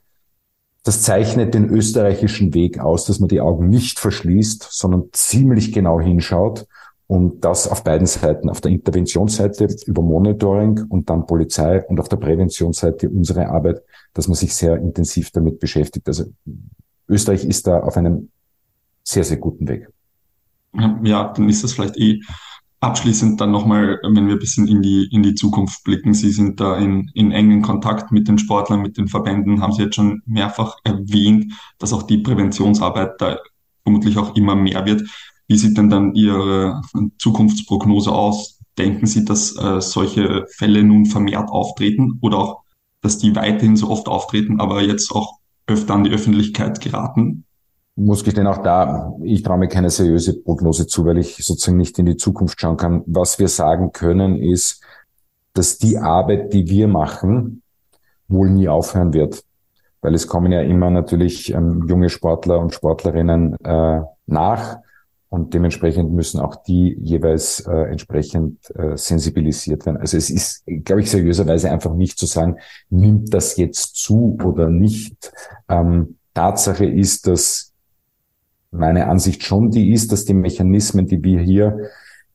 das 0.82 1.02
zeichnet 1.02 1.54
den 1.54 1.68
österreichischen 1.68 2.54
Weg 2.54 2.78
aus, 2.78 3.04
dass 3.04 3.20
man 3.20 3.28
die 3.28 3.40
Augen 3.40 3.68
nicht 3.68 3.98
verschließt, 3.98 4.68
sondern 4.70 5.04
ziemlich 5.12 5.72
genau 5.72 6.00
hinschaut 6.00 6.66
und 7.06 7.44
das 7.44 7.68
auf 7.68 7.84
beiden 7.84 8.06
Seiten, 8.06 8.48
auf 8.48 8.60
der 8.60 8.70
Interventionsseite 8.70 9.68
über 9.86 10.00
Monitoring 10.00 10.84
und 10.88 11.10
dann 11.10 11.26
Polizei 11.26 11.84
und 11.84 12.00
auf 12.00 12.08
der 12.08 12.16
Präventionsseite 12.16 13.10
unsere 13.10 13.48
Arbeit, 13.48 13.82
dass 14.14 14.28
man 14.28 14.36
sich 14.36 14.54
sehr 14.54 14.76
intensiv 14.76 15.30
damit 15.32 15.58
beschäftigt. 15.58 16.06
Also 16.08 16.26
Österreich 17.08 17.44
ist 17.44 17.66
da 17.66 17.80
auf 17.80 17.96
einem 17.96 18.30
sehr, 19.02 19.24
sehr 19.24 19.38
guten 19.38 19.68
Weg. 19.68 19.88
Ja, 21.02 21.32
dann 21.32 21.48
ist 21.48 21.64
das 21.64 21.72
vielleicht 21.72 21.96
eh 21.98 22.20
Abschließend 22.82 23.38
dann 23.38 23.50
nochmal, 23.50 24.00
wenn 24.02 24.26
wir 24.26 24.32
ein 24.32 24.38
bisschen 24.38 24.66
in 24.66 24.80
die, 24.80 25.06
in 25.12 25.22
die 25.22 25.34
Zukunft 25.34 25.84
blicken. 25.84 26.14
Sie 26.14 26.30
sind 26.30 26.60
da 26.60 26.78
in, 26.78 27.10
in 27.12 27.30
engen 27.30 27.60
Kontakt 27.60 28.10
mit 28.10 28.26
den 28.26 28.38
Sportlern, 28.38 28.80
mit 28.80 28.96
den 28.96 29.06
Verbänden, 29.06 29.60
haben 29.60 29.74
Sie 29.74 29.82
jetzt 29.82 29.96
schon 29.96 30.22
mehrfach 30.24 30.76
erwähnt, 30.82 31.52
dass 31.78 31.92
auch 31.92 32.04
die 32.04 32.18
Präventionsarbeit 32.18 33.20
da 33.20 33.38
vermutlich 33.82 34.16
auch 34.16 34.34
immer 34.34 34.56
mehr 34.56 34.86
wird. 34.86 35.02
Wie 35.46 35.58
sieht 35.58 35.76
denn 35.76 35.90
dann 35.90 36.14
Ihre 36.14 36.80
Zukunftsprognose 37.18 38.12
aus? 38.12 38.60
Denken 38.78 39.04
Sie, 39.04 39.26
dass 39.26 39.54
äh, 39.56 39.82
solche 39.82 40.46
Fälle 40.56 40.82
nun 40.82 41.04
vermehrt 41.04 41.50
auftreten 41.50 42.18
oder 42.22 42.38
auch, 42.38 42.62
dass 43.02 43.18
die 43.18 43.36
weiterhin 43.36 43.76
so 43.76 43.90
oft 43.90 44.08
auftreten, 44.08 44.58
aber 44.58 44.82
jetzt 44.82 45.10
auch 45.10 45.40
öfter 45.66 45.94
an 45.94 46.04
die 46.04 46.10
Öffentlichkeit 46.10 46.80
geraten? 46.80 47.44
Muss 48.04 48.24
gestehen, 48.24 48.46
auch 48.46 48.62
da, 48.62 49.14
ich 49.22 49.42
traue 49.42 49.58
mir 49.58 49.68
keine 49.68 49.90
seriöse 49.90 50.40
Prognose 50.40 50.86
zu, 50.86 51.04
weil 51.04 51.18
ich 51.18 51.36
sozusagen 51.36 51.76
nicht 51.76 51.98
in 51.98 52.06
die 52.06 52.16
Zukunft 52.16 52.60
schauen 52.60 52.76
kann. 52.76 53.02
Was 53.06 53.38
wir 53.38 53.48
sagen 53.48 53.92
können, 53.92 54.36
ist, 54.36 54.82
dass 55.52 55.78
die 55.78 55.98
Arbeit, 55.98 56.52
die 56.52 56.68
wir 56.68 56.88
machen, 56.88 57.62
wohl 58.28 58.50
nie 58.50 58.68
aufhören 58.68 59.12
wird. 59.12 59.42
Weil 60.00 60.14
es 60.14 60.26
kommen 60.26 60.52
ja 60.52 60.62
immer 60.62 60.90
natürlich 60.90 61.52
ähm, 61.52 61.86
junge 61.88 62.08
Sportler 62.08 62.58
und 62.58 62.72
Sportlerinnen 62.72 63.56
äh, 63.62 64.00
nach 64.26 64.78
und 65.28 65.54
dementsprechend 65.54 66.12
müssen 66.12 66.40
auch 66.40 66.56
die 66.56 66.96
jeweils 67.00 67.60
äh, 67.60 67.90
entsprechend 67.90 68.58
äh, 68.74 68.96
sensibilisiert 68.96 69.86
werden. 69.86 69.98
Also 69.98 70.16
es 70.16 70.30
ist, 70.30 70.64
glaube 70.84 71.02
ich, 71.02 71.10
seriöserweise 71.10 71.70
einfach 71.70 71.94
nicht 71.94 72.18
zu 72.18 72.26
sagen, 72.26 72.56
nimmt 72.88 73.32
das 73.34 73.56
jetzt 73.56 73.94
zu 73.96 74.38
oder 74.42 74.68
nicht. 74.68 75.32
Ähm, 75.68 76.16
Tatsache 76.34 76.86
ist, 76.86 77.26
dass 77.26 77.69
meine 78.70 79.08
Ansicht 79.08 79.44
schon 79.44 79.70
die 79.70 79.92
ist, 79.92 80.12
dass 80.12 80.24
die 80.24 80.34
Mechanismen, 80.34 81.06
die 81.06 81.22
wir 81.22 81.40
hier 81.40 81.90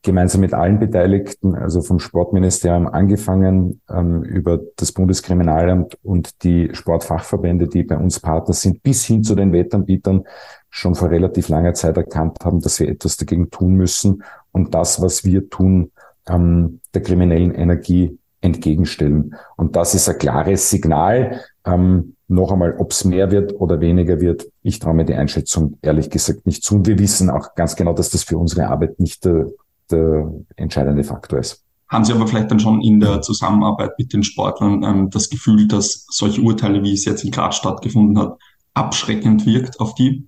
gemeinsam 0.06 0.42
mit 0.42 0.54
allen 0.54 0.80
Beteiligten, 0.80 1.56
also 1.56 1.82
vom 1.82 2.00
Sportministerium 2.00 2.88
angefangen, 2.88 3.82
ähm, 3.90 4.24
über 4.24 4.60
das 4.78 4.92
Bundeskriminalamt 4.92 5.98
und 6.04 6.44
die 6.44 6.70
Sportfachverbände, 6.74 7.68
die 7.68 7.84
bei 7.84 7.98
uns 7.98 8.20
Partner 8.20 8.54
sind, 8.54 8.84
bis 8.84 9.04
hin 9.04 9.24
zu 9.24 9.36
den 9.36 9.52
Wettanbietern 9.52 10.24
schon 10.70 10.94
vor 10.94 11.10
relativ 11.10 11.50
langer 11.50 11.74
Zeit 11.74 11.98
erkannt 11.98 12.38
haben, 12.44 12.60
dass 12.62 12.80
wir 12.80 12.88
etwas 12.88 13.18
dagegen 13.18 13.50
tun 13.50 13.74
müssen 13.76 14.24
und 14.52 14.76
das, 14.76 15.02
was 15.02 15.26
wir 15.26 15.50
tun, 15.50 15.92
ähm, 16.28 16.82
der 16.94 17.02
kriminellen 17.02 17.54
Energie 17.54 18.20
entgegenstellen. 18.42 19.36
Und 19.58 19.76
das 19.76 19.96
ist 19.96 20.08
ein 20.08 20.18
klares 20.18 20.70
Signal. 20.70 21.42
Ähm, 21.66 22.15
noch 22.28 22.52
einmal, 22.52 22.76
ob 22.78 22.92
es 22.92 23.06
mehr 23.06 23.32
wird 23.32 23.54
oder 23.60 23.80
weniger 23.80 24.20
wird, 24.20 24.48
ich 24.64 24.80
traue 24.80 24.96
mir 24.96 25.06
die 25.06 25.14
Einschätzung 25.14 25.78
ehrlich 25.82 26.10
gesagt 26.10 26.46
nicht 26.46 26.64
zu. 26.64 26.76
Und 26.76 26.88
wir 26.88 26.98
wissen 26.98 27.30
auch 27.30 27.56
ganz 27.56 27.76
genau, 27.76 27.94
dass 27.94 28.10
das 28.10 28.24
für 28.24 28.38
unsere 28.38 28.68
Arbeit 28.68 29.00
nicht 29.00 29.26
der, 29.26 29.48
der 29.92 30.32
entscheidende 30.56 31.04
Faktor 31.04 31.40
ist. 31.40 31.62
Haben 31.88 32.04
Sie 32.04 32.14
aber 32.14 32.28
vielleicht 32.28 32.50
dann 32.50 32.60
schon 32.60 32.82
in 32.82 33.00
der 33.00 33.22
Zusammenarbeit 33.22 33.92
mit 34.00 34.12
den 34.12 34.24
Sportlern 34.24 34.84
ähm, 34.84 35.10
das 35.12 35.30
Gefühl, 35.30 35.68
dass 35.68 36.08
solche 36.10 36.42
Urteile, 36.42 36.84
wie 36.84 36.94
es 36.94 37.06
jetzt 37.06 37.24
in 37.24 37.32
Graz 37.32 37.58
stattgefunden 37.58 38.18
hat, 38.18 38.38
abschreckend 38.74 39.46
wirkt 39.46 39.80
auf 39.80 39.94
die? 39.94 40.28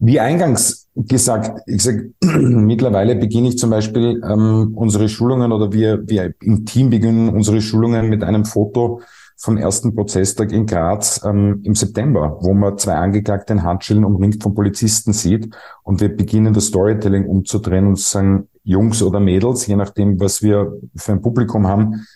Wie 0.00 0.18
eingangs 0.18 0.88
gesagt, 0.96 1.60
ich 1.66 1.82
sag, 1.82 2.02
mittlerweile 2.20 3.14
beginne 3.14 3.48
ich 3.48 3.58
zum 3.58 3.70
Beispiel 3.70 4.20
ähm, 4.28 4.72
unsere 4.74 5.08
Schulungen 5.08 5.52
oder 5.52 5.72
wir, 5.72 6.02
wir 6.08 6.34
im 6.42 6.66
Team 6.66 6.90
beginnen 6.90 7.28
unsere 7.28 7.60
Schulungen 7.60 8.08
mit 8.08 8.24
einem 8.24 8.44
Foto 8.44 9.00
vom 9.42 9.56
ersten 9.56 9.92
Prozesstag 9.92 10.52
in 10.52 10.66
Graz 10.66 11.20
ähm, 11.24 11.62
im 11.64 11.74
September, 11.74 12.38
wo 12.40 12.54
man 12.54 12.78
zwei 12.78 12.94
Angeklagte 12.94 13.54
in 13.54 13.64
Handschellen 13.64 14.04
umringt 14.04 14.40
von 14.40 14.54
Polizisten 14.54 15.12
sieht 15.12 15.52
und 15.82 16.00
wir 16.00 16.16
beginnen 16.16 16.54
das 16.54 16.66
Storytelling 16.66 17.26
umzudrehen 17.26 17.88
und 17.88 17.98
sagen, 17.98 18.48
Jungs 18.62 19.02
oder 19.02 19.18
Mädels, 19.18 19.66
je 19.66 19.74
nachdem, 19.74 20.20
was 20.20 20.42
wir 20.42 20.78
für 20.94 21.12
ein 21.12 21.22
Publikum 21.22 21.66
haben, 21.66 22.06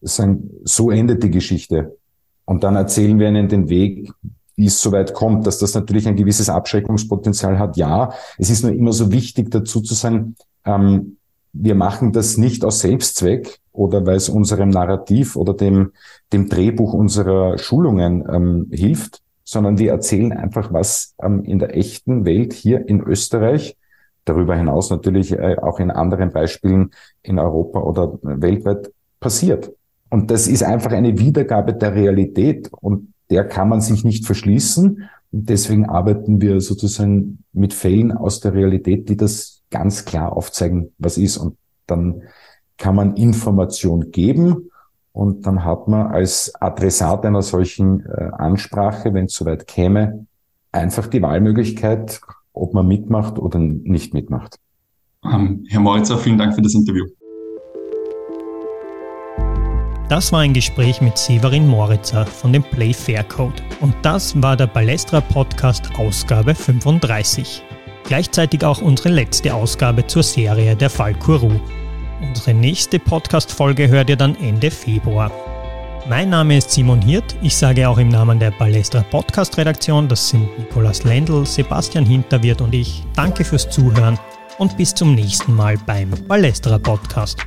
sagen, 0.00 0.50
so 0.64 0.90
endet 0.90 1.22
die 1.22 1.30
Geschichte. 1.30 1.98
Und 2.46 2.64
dann 2.64 2.76
erzählen 2.76 3.18
wir 3.18 3.28
ihnen 3.28 3.50
den 3.50 3.68
Weg, 3.68 4.10
wie 4.56 4.66
es 4.66 4.80
soweit 4.80 5.12
kommt, 5.12 5.46
dass 5.46 5.58
das 5.58 5.74
natürlich 5.74 6.08
ein 6.08 6.16
gewisses 6.16 6.48
Abschreckungspotenzial 6.48 7.58
hat. 7.58 7.76
Ja, 7.76 8.14
es 8.38 8.48
ist 8.48 8.62
nur 8.62 8.72
immer 8.72 8.94
so 8.94 9.12
wichtig 9.12 9.50
dazu 9.50 9.82
zu 9.82 9.92
sagen, 9.92 10.34
ähm, 10.64 11.18
wir 11.52 11.74
machen 11.74 12.12
das 12.12 12.36
nicht 12.36 12.64
aus 12.64 12.80
Selbstzweck 12.80 13.58
oder 13.72 14.06
weil 14.06 14.16
es 14.16 14.28
unserem 14.28 14.70
Narrativ 14.70 15.36
oder 15.36 15.54
dem, 15.54 15.92
dem 16.32 16.48
Drehbuch 16.48 16.92
unserer 16.92 17.58
Schulungen 17.58 18.24
ähm, 18.30 18.68
hilft, 18.70 19.22
sondern 19.44 19.78
wir 19.78 19.90
erzählen 19.90 20.32
einfach, 20.32 20.72
was 20.72 21.14
ähm, 21.22 21.42
in 21.44 21.58
der 21.58 21.76
echten 21.76 22.24
Welt 22.24 22.52
hier 22.52 22.88
in 22.88 23.00
Österreich, 23.00 23.76
darüber 24.24 24.54
hinaus 24.54 24.90
natürlich 24.90 25.32
äh, 25.32 25.56
auch 25.60 25.80
in 25.80 25.90
anderen 25.90 26.32
Beispielen 26.32 26.90
in 27.22 27.38
Europa 27.38 27.80
oder 27.80 28.18
weltweit 28.22 28.92
passiert. 29.18 29.72
Und 30.08 30.30
das 30.30 30.48
ist 30.48 30.62
einfach 30.62 30.92
eine 30.92 31.18
Wiedergabe 31.18 31.72
der 31.72 31.94
Realität 31.94 32.70
und 32.80 33.12
der 33.30 33.44
kann 33.44 33.68
man 33.68 33.80
sich 33.80 34.04
nicht 34.04 34.26
verschließen. 34.26 35.08
Und 35.32 35.48
deswegen 35.48 35.86
arbeiten 35.86 36.40
wir 36.40 36.60
sozusagen 36.60 37.44
mit 37.52 37.72
Fällen 37.72 38.12
aus 38.12 38.40
der 38.40 38.52
Realität, 38.52 39.08
die 39.08 39.16
das 39.16 39.59
ganz 39.70 40.04
klar 40.04 40.36
aufzeigen, 40.36 40.92
was 40.98 41.18
ist. 41.18 41.36
Und 41.36 41.56
dann 41.86 42.22
kann 42.76 42.94
man 42.94 43.16
Information 43.16 44.10
geben 44.10 44.70
und 45.12 45.46
dann 45.46 45.64
hat 45.64 45.88
man 45.88 46.08
als 46.08 46.52
Adressat 46.60 47.26
einer 47.26 47.42
solchen 47.42 48.06
äh, 48.06 48.30
Ansprache, 48.32 49.12
wenn 49.12 49.26
es 49.26 49.34
soweit 49.34 49.66
käme, 49.66 50.26
einfach 50.72 51.08
die 51.08 51.22
Wahlmöglichkeit, 51.22 52.20
ob 52.52 52.74
man 52.74 52.86
mitmacht 52.86 53.38
oder 53.38 53.58
nicht 53.58 54.14
mitmacht. 54.14 54.58
Ähm, 55.24 55.64
Herr 55.68 55.80
Moritzer, 55.80 56.18
vielen 56.18 56.38
Dank 56.38 56.54
für 56.54 56.62
das 56.62 56.74
Interview. 56.74 57.06
Das 60.08 60.32
war 60.32 60.40
ein 60.40 60.54
Gespräch 60.54 61.00
mit 61.00 61.16
Severin 61.16 61.68
Moritzer 61.68 62.26
von 62.26 62.52
dem 62.52 62.64
Play 62.64 62.92
Fair 62.92 63.22
Code. 63.22 63.62
Und 63.80 63.94
das 64.02 64.40
war 64.42 64.56
der 64.56 64.66
Balestra 64.66 65.20
Podcast 65.20 65.88
Ausgabe 65.98 66.54
35. 66.54 67.62
Gleichzeitig 68.04 68.64
auch 68.64 68.80
unsere 68.80 69.10
letzte 69.10 69.54
Ausgabe 69.54 70.06
zur 70.06 70.22
Serie 70.22 70.76
Der 70.76 70.90
Fall 70.90 71.14
Kuru. 71.14 71.52
Unsere 72.20 72.54
nächste 72.54 72.98
Podcast-Folge 72.98 73.88
hört 73.88 74.10
ihr 74.10 74.16
dann 74.16 74.36
Ende 74.36 74.70
Februar. 74.70 75.30
Mein 76.08 76.30
Name 76.30 76.56
ist 76.56 76.70
Simon 76.70 77.00
Hirt. 77.02 77.36
Ich 77.42 77.56
sage 77.56 77.88
auch 77.88 77.98
im 77.98 78.08
Namen 78.08 78.38
der 78.38 78.50
Balestra 78.50 79.02
Podcast-Redaktion, 79.02 80.08
das 80.08 80.28
sind 80.28 80.58
Nikolaus 80.58 81.04
Lendl, 81.04 81.46
Sebastian 81.46 82.06
Hinterwirt 82.06 82.60
und 82.60 82.74
ich, 82.74 83.04
danke 83.14 83.44
fürs 83.44 83.68
Zuhören 83.70 84.18
und 84.58 84.76
bis 84.76 84.94
zum 84.94 85.14
nächsten 85.14 85.54
Mal 85.54 85.76
beim 85.86 86.10
Balestra 86.26 86.78
Podcast. 86.78 87.46